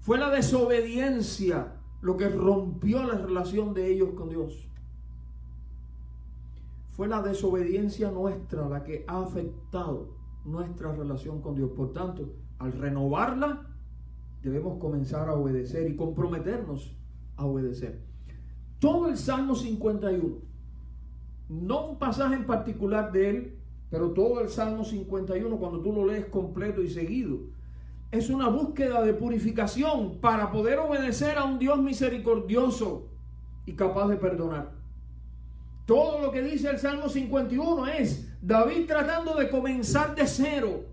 Fue 0.00 0.18
la 0.18 0.30
desobediencia 0.30 1.72
lo 2.02 2.16
que 2.16 2.28
rompió 2.28 3.02
la 3.02 3.14
relación 3.14 3.74
de 3.74 3.90
ellos 3.90 4.10
con 4.16 4.28
Dios. 4.28 4.68
Fue 6.92 7.08
la 7.08 7.22
desobediencia 7.22 8.10
nuestra 8.10 8.68
la 8.68 8.84
que 8.84 9.04
ha 9.08 9.20
afectado 9.20 10.08
nuestra 10.44 10.92
relación 10.92 11.40
con 11.40 11.54
Dios. 11.54 11.70
Por 11.70 11.92
tanto, 11.92 12.28
al 12.58 12.72
renovarla, 12.72 13.69
debemos 14.42 14.78
comenzar 14.78 15.28
a 15.28 15.34
obedecer 15.34 15.88
y 15.90 15.96
comprometernos 15.96 16.96
a 17.36 17.44
obedecer. 17.44 18.00
Todo 18.78 19.08
el 19.08 19.16
Salmo 19.16 19.54
51, 19.54 20.38
no 21.48 21.86
un 21.86 21.98
pasaje 21.98 22.34
en 22.34 22.46
particular 22.46 23.12
de 23.12 23.30
él, 23.30 23.58
pero 23.90 24.12
todo 24.12 24.40
el 24.40 24.48
Salmo 24.48 24.84
51, 24.84 25.56
cuando 25.58 25.80
tú 25.80 25.92
lo 25.92 26.06
lees 26.06 26.26
completo 26.26 26.80
y 26.82 26.88
seguido, 26.88 27.38
es 28.10 28.30
una 28.30 28.48
búsqueda 28.48 29.02
de 29.02 29.14
purificación 29.14 30.20
para 30.20 30.50
poder 30.50 30.78
obedecer 30.78 31.38
a 31.38 31.44
un 31.44 31.58
Dios 31.58 31.80
misericordioso 31.80 33.08
y 33.66 33.74
capaz 33.74 34.08
de 34.08 34.16
perdonar. 34.16 34.72
Todo 35.86 36.20
lo 36.20 36.30
que 36.30 36.42
dice 36.42 36.70
el 36.70 36.78
Salmo 36.78 37.08
51 37.08 37.86
es 37.88 38.28
David 38.40 38.86
tratando 38.86 39.34
de 39.34 39.50
comenzar 39.50 40.14
de 40.14 40.26
cero 40.26 40.84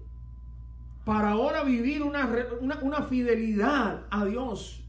para 1.07 1.31
ahora 1.31 1.63
vivir 1.63 2.03
una, 2.03 2.29
una, 2.83 3.01
fidelidad 3.03 4.05
a 4.11 4.25
Dios, 4.25 4.83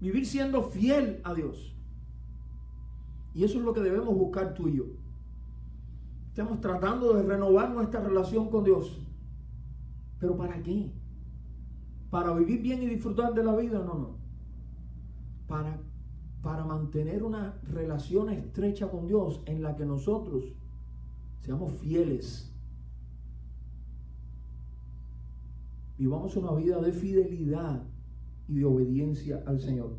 vivir 0.00 0.26
siendo 0.26 0.64
fiel 0.64 1.20
a 1.22 1.32
Dios. 1.32 1.72
Y 3.36 3.44
eso 3.44 3.58
es 3.58 3.64
lo 3.64 3.72
que 3.72 3.80
debemos 3.80 4.12
buscar 4.16 4.52
tú 4.54 4.66
y 4.66 4.78
yo. 4.78 4.84
Estamos 6.30 6.60
tratando 6.60 7.14
de 7.14 7.22
renovar 7.22 7.70
nuestra 7.70 8.00
relación 8.00 8.50
con 8.50 8.64
Dios. 8.64 8.98
¿Pero 10.18 10.36
para 10.36 10.60
qué? 10.60 10.90
¿Para 12.10 12.34
vivir 12.34 12.60
bien 12.60 12.82
y 12.82 12.86
disfrutar 12.86 13.32
de 13.32 13.44
la 13.44 13.54
vida? 13.54 13.78
No, 13.78 13.94
no. 13.94 14.16
Para, 15.46 15.78
para 16.42 16.64
mantener 16.64 17.22
una 17.22 17.60
relación 17.62 18.28
estrecha 18.30 18.90
con 18.90 19.06
Dios 19.06 19.40
en 19.46 19.62
la 19.62 19.76
que 19.76 19.86
nosotros 19.86 20.46
seamos 21.42 21.74
fieles. 21.74 22.52
Vivamos 25.96 26.36
una 26.36 26.52
vida 26.52 26.80
de 26.80 26.92
fidelidad 26.92 27.82
y 28.48 28.58
de 28.58 28.64
obediencia 28.64 29.42
al 29.46 29.60
Señor. 29.60 29.96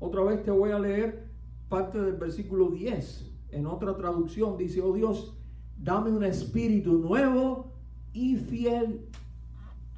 Otra 0.00 0.22
vez 0.22 0.42
te 0.42 0.50
voy 0.50 0.70
a 0.70 0.78
leer 0.78 1.28
parte 1.68 2.00
del 2.00 2.16
versículo 2.16 2.70
10. 2.70 3.30
En 3.50 3.66
otra 3.66 3.96
traducción 3.96 4.56
dice, 4.56 4.80
oh 4.80 4.92
Dios, 4.92 5.36
dame 5.76 6.10
un 6.10 6.24
espíritu 6.24 6.98
nuevo 6.98 7.72
y 8.12 8.36
fiel. 8.36 9.06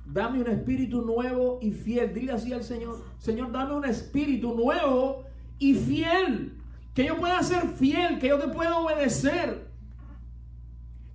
Dame 0.06 0.40
un 0.40 0.48
espíritu 0.48 1.02
nuevo 1.02 1.58
y 1.62 1.70
fiel. 1.70 2.12
Dile 2.12 2.32
así 2.32 2.52
al 2.52 2.64
Señor, 2.64 2.98
Señor, 3.18 3.52
dame 3.52 3.74
un 3.74 3.84
espíritu 3.84 4.54
nuevo 4.54 5.24
y 5.58 5.74
fiel. 5.74 6.56
Que 6.94 7.06
yo 7.06 7.16
pueda 7.16 7.42
ser 7.42 7.68
fiel, 7.68 8.18
que 8.18 8.28
yo 8.28 8.38
te 8.38 8.48
pueda 8.48 8.78
obedecer. 8.78 9.69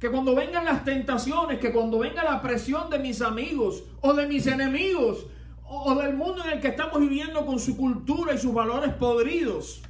Que 0.06 0.12
cuando 0.12 0.36
vengan 0.36 0.66
las 0.66 0.86
tentaciones, 0.86 1.58
que 1.58 1.74
cuando 1.74 1.98
venga 1.98 2.24
la 2.24 2.40
presión 2.40 2.92
de 2.92 3.00
mis 3.00 3.24
amigos 3.24 3.84
o 4.02 4.14
de 4.14 4.28
mis 4.28 4.46
enemigos 4.46 5.26
o 5.64 5.96
del 5.96 6.16
mundo 6.16 6.44
en 6.46 6.52
el 6.52 6.62
que 6.62 6.68
estamos 6.68 7.00
viviendo 7.00 7.44
con 7.44 7.58
su 7.58 7.76
cultura 7.76 8.36
y 8.36 8.38
sus 8.38 8.54
valores 8.54 8.94
podridos. 8.94 9.82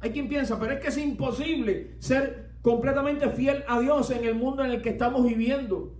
Hay 0.00 0.10
quien 0.10 0.28
piensa, 0.28 0.58
pero 0.58 0.72
es 0.72 0.80
que 0.80 0.88
es 0.88 0.98
imposible 0.98 1.94
ser 2.00 2.50
completamente 2.62 3.30
fiel 3.30 3.62
a 3.68 3.78
Dios 3.78 4.10
en 4.10 4.24
el 4.24 4.34
mundo 4.34 4.64
en 4.64 4.72
el 4.72 4.82
que 4.82 4.88
estamos 4.88 5.24
viviendo. 5.24 5.94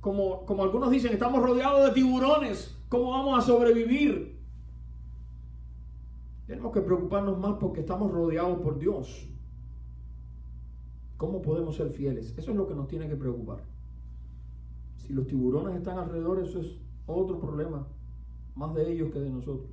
Como, 0.00 0.46
como 0.46 0.62
algunos 0.62 0.92
dicen, 0.92 1.12
estamos 1.12 1.42
rodeados 1.42 1.88
de 1.88 1.94
tiburones. 1.94 2.78
¿Cómo 2.88 3.10
vamos 3.10 3.36
a 3.36 3.44
sobrevivir? 3.44 4.38
Tenemos 6.46 6.72
que 6.72 6.80
preocuparnos 6.80 7.36
más 7.40 7.54
porque 7.58 7.80
estamos 7.80 8.12
rodeados 8.12 8.60
por 8.60 8.78
Dios. 8.78 9.26
¿Cómo 11.24 11.40
podemos 11.40 11.76
ser 11.76 11.88
fieles? 11.88 12.34
Eso 12.36 12.50
es 12.50 12.56
lo 12.56 12.68
que 12.68 12.74
nos 12.74 12.86
tiene 12.86 13.08
que 13.08 13.16
preocupar. 13.16 13.62
Si 14.98 15.14
los 15.14 15.26
tiburones 15.26 15.74
están 15.74 15.96
alrededor, 15.96 16.38
eso 16.38 16.60
es 16.60 16.76
otro 17.06 17.40
problema 17.40 17.86
más 18.54 18.74
de 18.74 18.92
ellos 18.92 19.10
que 19.10 19.20
de 19.20 19.30
nosotros. 19.30 19.70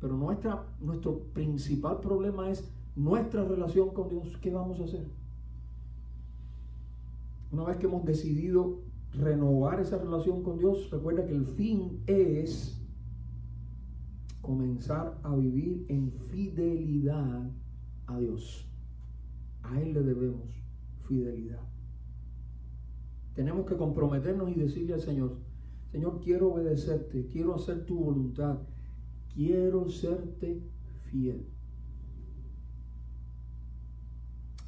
Pero 0.00 0.16
nuestra, 0.16 0.64
nuestro 0.80 1.18
principal 1.34 1.98
problema 1.98 2.48
es 2.48 2.70
nuestra 2.94 3.42
relación 3.42 3.90
con 3.90 4.08
Dios. 4.08 4.38
¿Qué 4.40 4.52
vamos 4.52 4.78
a 4.78 4.84
hacer? 4.84 5.04
Una 7.50 7.64
vez 7.64 7.78
que 7.78 7.86
hemos 7.86 8.04
decidido 8.04 8.78
renovar 9.12 9.80
esa 9.80 9.98
relación 9.98 10.44
con 10.44 10.58
Dios, 10.58 10.90
recuerda 10.92 11.26
que 11.26 11.34
el 11.34 11.44
fin 11.44 12.04
es 12.06 12.80
comenzar 14.42 15.18
a 15.24 15.34
vivir 15.34 15.86
en 15.88 16.12
fidelidad 16.12 17.50
a 18.06 18.18
Dios. 18.20 18.67
A 19.70 19.80
Él 19.80 19.94
le 19.94 20.02
debemos 20.02 20.48
fidelidad. 21.06 21.60
Tenemos 23.34 23.66
que 23.66 23.76
comprometernos 23.76 24.50
y 24.50 24.54
decirle 24.54 24.94
al 24.94 25.00
Señor, 25.00 25.38
Señor, 25.92 26.20
quiero 26.20 26.52
obedecerte, 26.52 27.28
quiero 27.28 27.54
hacer 27.54 27.86
tu 27.86 27.98
voluntad, 27.98 28.58
quiero 29.34 29.88
serte 29.88 30.62
fiel. 31.10 31.46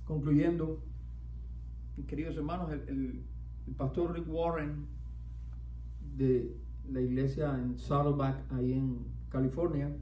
Concluyendo, 0.05 0.83
queridos 2.07 2.37
hermanos, 2.37 2.71
el, 2.73 3.25
pastor 3.77 4.15
Rick 4.15 4.27
Warren 4.29 4.87
de 6.17 6.57
la 6.91 7.01
iglesia 7.01 7.57
en 7.57 7.79
Saddleback, 7.79 8.51
ahí 8.53 8.73
en 8.73 9.05
California, 9.29 9.97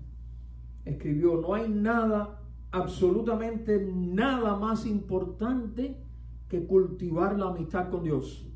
escribió, 0.87 1.41
no 1.41 1.55
hay 1.55 1.69
nada, 1.69 2.38
absolutamente 2.71 3.87
nada 3.95 4.57
más 4.57 4.87
importante 4.87 5.97
que 6.49 6.67
cultivar 6.67 7.39
la 7.39 7.49
amistad 7.49 7.91
con 7.91 8.03
Dios. 8.03 8.47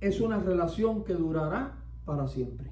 Es 0.00 0.20
una 0.20 0.38
relación 0.38 1.04
que 1.04 1.14
durará 1.14 1.82
para 2.04 2.26
siempre. 2.26 2.70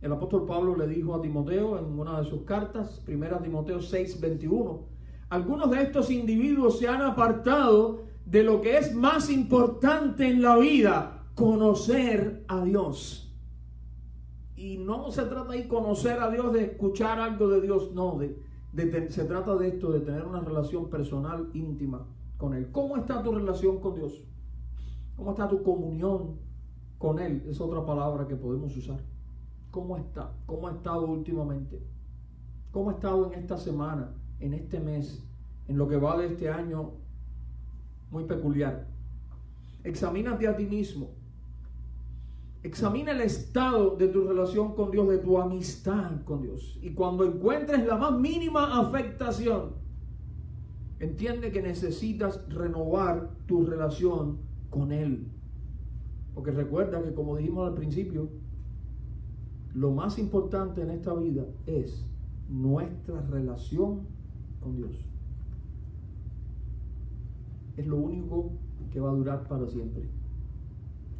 El 0.00 0.12
apóstol 0.12 0.46
Pablo 0.46 0.76
le 0.76 0.86
dijo 0.86 1.14
a 1.14 1.22
Timoteo 1.22 1.78
en 1.78 1.98
una 1.98 2.20
de 2.20 2.28
sus 2.28 2.42
cartas, 2.42 3.00
primera 3.04 3.40
Timoteo 3.42 3.80
6, 3.80 4.20
21, 4.20 4.84
algunos 5.28 5.70
de 5.70 5.82
estos 5.82 6.10
individuos 6.10 6.78
se 6.78 6.88
han 6.88 7.02
apartado 7.02 8.04
de 8.24 8.42
lo 8.42 8.60
que 8.60 8.78
es 8.78 8.94
más 8.94 9.30
importante 9.30 10.28
en 10.28 10.42
la 10.42 10.56
vida, 10.56 11.24
conocer 11.34 12.44
a 12.48 12.62
Dios. 12.62 13.34
Y 14.54 14.78
no 14.78 15.10
se 15.10 15.22
trata 15.22 15.52
de 15.52 15.66
conocer 15.68 16.20
a 16.20 16.30
Dios, 16.30 16.52
de 16.52 16.64
escuchar 16.64 17.18
algo 17.18 17.48
de 17.48 17.60
Dios, 17.60 17.92
no, 17.92 18.16
de, 18.18 18.38
se 19.08 19.24
trata 19.24 19.56
de 19.56 19.68
esto, 19.68 19.90
de 19.92 20.00
tener 20.00 20.24
una 20.24 20.40
relación 20.40 20.90
personal 20.90 21.48
íntima 21.54 22.06
con 22.36 22.54
Él. 22.54 22.70
¿Cómo 22.72 22.96
está 22.96 23.22
tu 23.22 23.32
relación 23.32 23.80
con 23.80 23.94
Dios? 23.94 24.22
¿Cómo 25.16 25.30
está 25.30 25.48
tu 25.48 25.62
comunión 25.62 26.46
con 26.98 27.18
Él 27.18 27.42
es 27.46 27.60
otra 27.60 27.84
palabra 27.84 28.26
que 28.26 28.36
podemos 28.36 28.76
usar. 28.76 29.00
¿Cómo 29.70 29.96
está? 29.96 30.32
¿Cómo 30.46 30.68
ha 30.68 30.72
estado 30.72 31.06
últimamente? 31.06 31.82
¿Cómo 32.72 32.90
ha 32.90 32.94
estado 32.94 33.32
en 33.32 33.38
esta 33.38 33.58
semana, 33.58 34.12
en 34.40 34.54
este 34.54 34.80
mes, 34.80 35.22
en 35.68 35.76
lo 35.76 35.88
que 35.88 35.96
va 35.96 36.16
de 36.16 36.26
este 36.26 36.48
año 36.48 36.92
muy 38.10 38.24
peculiar? 38.24 38.86
Examínate 39.84 40.48
a 40.48 40.56
ti 40.56 40.64
mismo. 40.64 41.10
Examina 42.62 43.12
el 43.12 43.20
estado 43.20 43.96
de 43.96 44.08
tu 44.08 44.26
relación 44.26 44.74
con 44.74 44.90
Dios, 44.90 45.08
de 45.08 45.18
tu 45.18 45.38
amistad 45.38 46.22
con 46.24 46.42
Dios. 46.42 46.78
Y 46.82 46.94
cuando 46.94 47.24
encuentres 47.24 47.86
la 47.86 47.96
más 47.96 48.18
mínima 48.18 48.80
afectación, 48.80 49.74
entiende 50.98 51.52
que 51.52 51.62
necesitas 51.62 52.40
renovar 52.48 53.30
tu 53.46 53.64
relación 53.64 54.38
con 54.70 54.92
Él. 54.92 55.28
Porque 56.34 56.50
recuerda 56.50 57.02
que 57.02 57.14
como 57.14 57.36
dijimos 57.36 57.68
al 57.68 57.74
principio, 57.74 58.28
lo 59.74 59.92
más 59.92 60.18
importante 60.18 60.82
en 60.82 60.90
esta 60.90 61.14
vida 61.14 61.44
es 61.66 62.04
nuestra 62.48 63.20
relación 63.22 64.06
con 64.60 64.76
Dios. 64.76 64.92
Es 67.76 67.86
lo 67.86 67.96
único 67.96 68.52
que 68.90 69.00
va 69.00 69.10
a 69.10 69.14
durar 69.14 69.46
para 69.46 69.66
siempre. 69.66 70.08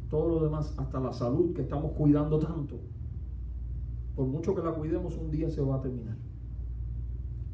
Todo 0.09 0.29
lo 0.29 0.43
demás, 0.43 0.73
hasta 0.77 0.99
la 0.99 1.11
salud 1.11 1.53
que 1.53 1.61
estamos 1.61 1.91
cuidando 1.93 2.39
tanto, 2.39 2.79
por 4.15 4.25
mucho 4.25 4.55
que 4.55 4.63
la 4.63 4.73
cuidemos, 4.73 5.15
un 5.15 5.29
día 5.29 5.49
se 5.49 5.61
va 5.61 5.75
a 5.75 5.81
terminar. 5.81 6.17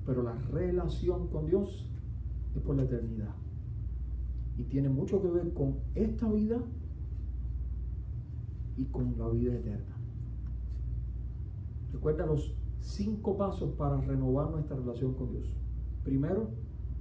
Pero 0.06 0.24
la 0.24 0.34
relación 0.34 1.28
con 1.28 1.46
Dios 1.46 1.90
es 2.56 2.62
por 2.62 2.76
la 2.76 2.84
eternidad. 2.84 3.36
Y 4.58 4.64
tiene 4.64 4.88
mucho 4.88 5.22
que 5.22 5.30
ver 5.30 5.54
con 5.54 5.76
esta 5.96 6.30
vida 6.32 6.62
y 8.78 8.86
con 8.86 9.18
la 9.18 9.28
vida 9.30 9.56
eterna. 9.56 9.98
Recuerda 11.92 12.26
los 12.26 12.56
cinco 12.80 13.36
pasos 13.38 13.72
para 13.72 14.00
renovar 14.00 14.52
nuestra 14.52 14.76
relación 14.78 15.14
con 15.16 15.32
Dios. 15.32 15.56
Primero, 16.04 16.50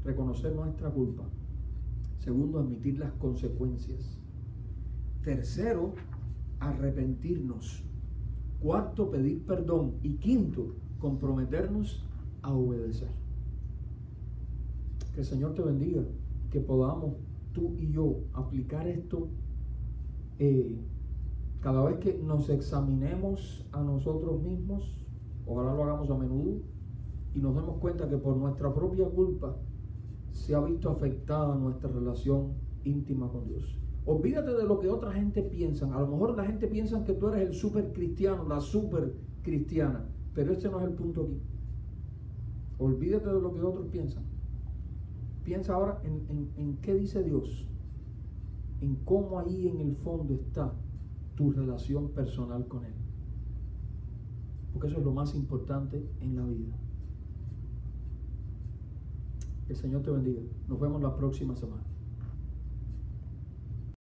reconocer 0.04 0.54
nuestra 0.54 0.90
culpa. 0.90 1.24
Segundo, 2.18 2.58
admitir 2.58 2.98
las 2.98 3.12
consecuencias. 3.12 4.21
Tercero, 5.24 5.94
arrepentirnos. 6.58 7.85
Cuarto, 8.61 9.11
pedir 9.11 9.44
perdón. 9.46 9.94
Y 10.02 10.14
quinto, 10.16 10.74
comprometernos 10.98 12.05
a 12.42 12.53
obedecer. 12.53 13.11
Que 15.14 15.20
el 15.20 15.26
Señor 15.26 15.55
te 15.55 15.62
bendiga, 15.62 16.03
que 16.51 16.61
podamos 16.61 17.16
tú 17.53 17.74
y 17.78 17.90
yo 17.92 18.20
aplicar 18.32 18.86
esto 18.88 19.28
eh, 20.38 20.80
cada 21.61 21.84
vez 21.84 21.99
que 21.99 22.18
nos 22.18 22.49
examinemos 22.49 23.64
a 23.72 23.80
nosotros 23.82 24.42
mismos, 24.42 24.97
ojalá 25.47 25.74
lo 25.74 25.84
hagamos 25.84 26.11
a 26.11 26.16
menudo, 26.16 26.61
y 27.34 27.38
nos 27.38 27.55
demos 27.55 27.78
cuenta 27.78 28.09
que 28.09 28.16
por 28.16 28.36
nuestra 28.36 28.74
propia 28.74 29.09
culpa 29.09 29.57
se 30.32 30.55
ha 30.55 30.61
visto 30.61 30.90
afectada 30.90 31.55
nuestra 31.55 31.90
relación 31.90 32.55
íntima 32.84 33.28
con 33.28 33.47
Dios. 33.47 33.82
Olvídate 34.05 34.53
de 34.53 34.64
lo 34.64 34.80
que 34.80 34.88
otra 34.88 35.12
gente 35.12 35.42
piensa. 35.42 35.86
A 35.94 36.00
lo 36.00 36.09
mejor 36.09 36.36
la 36.36 36.44
gente 36.44 36.66
piensa 36.66 37.05
que 37.05 37.12
tú 37.12 37.28
eres 37.28 37.48
el 37.48 37.55
super 37.55 37.92
cristiano, 37.92 38.44
la 38.48 38.61
super 38.61 39.14
cristiana, 39.42 40.05
pero 40.34 40.53
este 40.53 40.68
no 40.68 40.80
es 40.80 40.86
el 40.86 40.94
punto 40.94 41.22
aquí. 41.22 41.40
Olvídate 42.78 43.28
de 43.28 43.40
lo 43.40 43.55
que 43.55 43.62
otros 43.62 43.86
piensan. 43.86 44.24
Piensa 45.44 45.74
ahora 45.74 46.00
en, 46.05 46.50
en 46.57 46.76
qué 46.78 46.94
dice 46.94 47.22
Dios, 47.22 47.66
en 48.80 48.96
cómo 49.05 49.38
ahí 49.38 49.68
en 49.68 49.80
el 49.80 49.94
fondo 49.96 50.34
está 50.34 50.72
tu 51.36 51.53
relación 51.53 52.09
personal 52.11 52.66
con 52.66 52.84
Él. 52.84 52.94
Porque 54.72 54.88
eso 54.88 54.98
es 54.98 55.05
lo 55.05 55.12
más 55.12 55.34
importante 55.34 56.05
en 56.20 56.36
la 56.36 56.44
vida. 56.44 56.74
El 59.68 59.76
Señor 59.76 60.03
te 60.03 60.11
bendiga. 60.11 60.42
Nos 60.68 60.80
vemos 60.80 61.00
la 61.00 61.14
próxima 61.14 61.55
semana. 61.55 61.91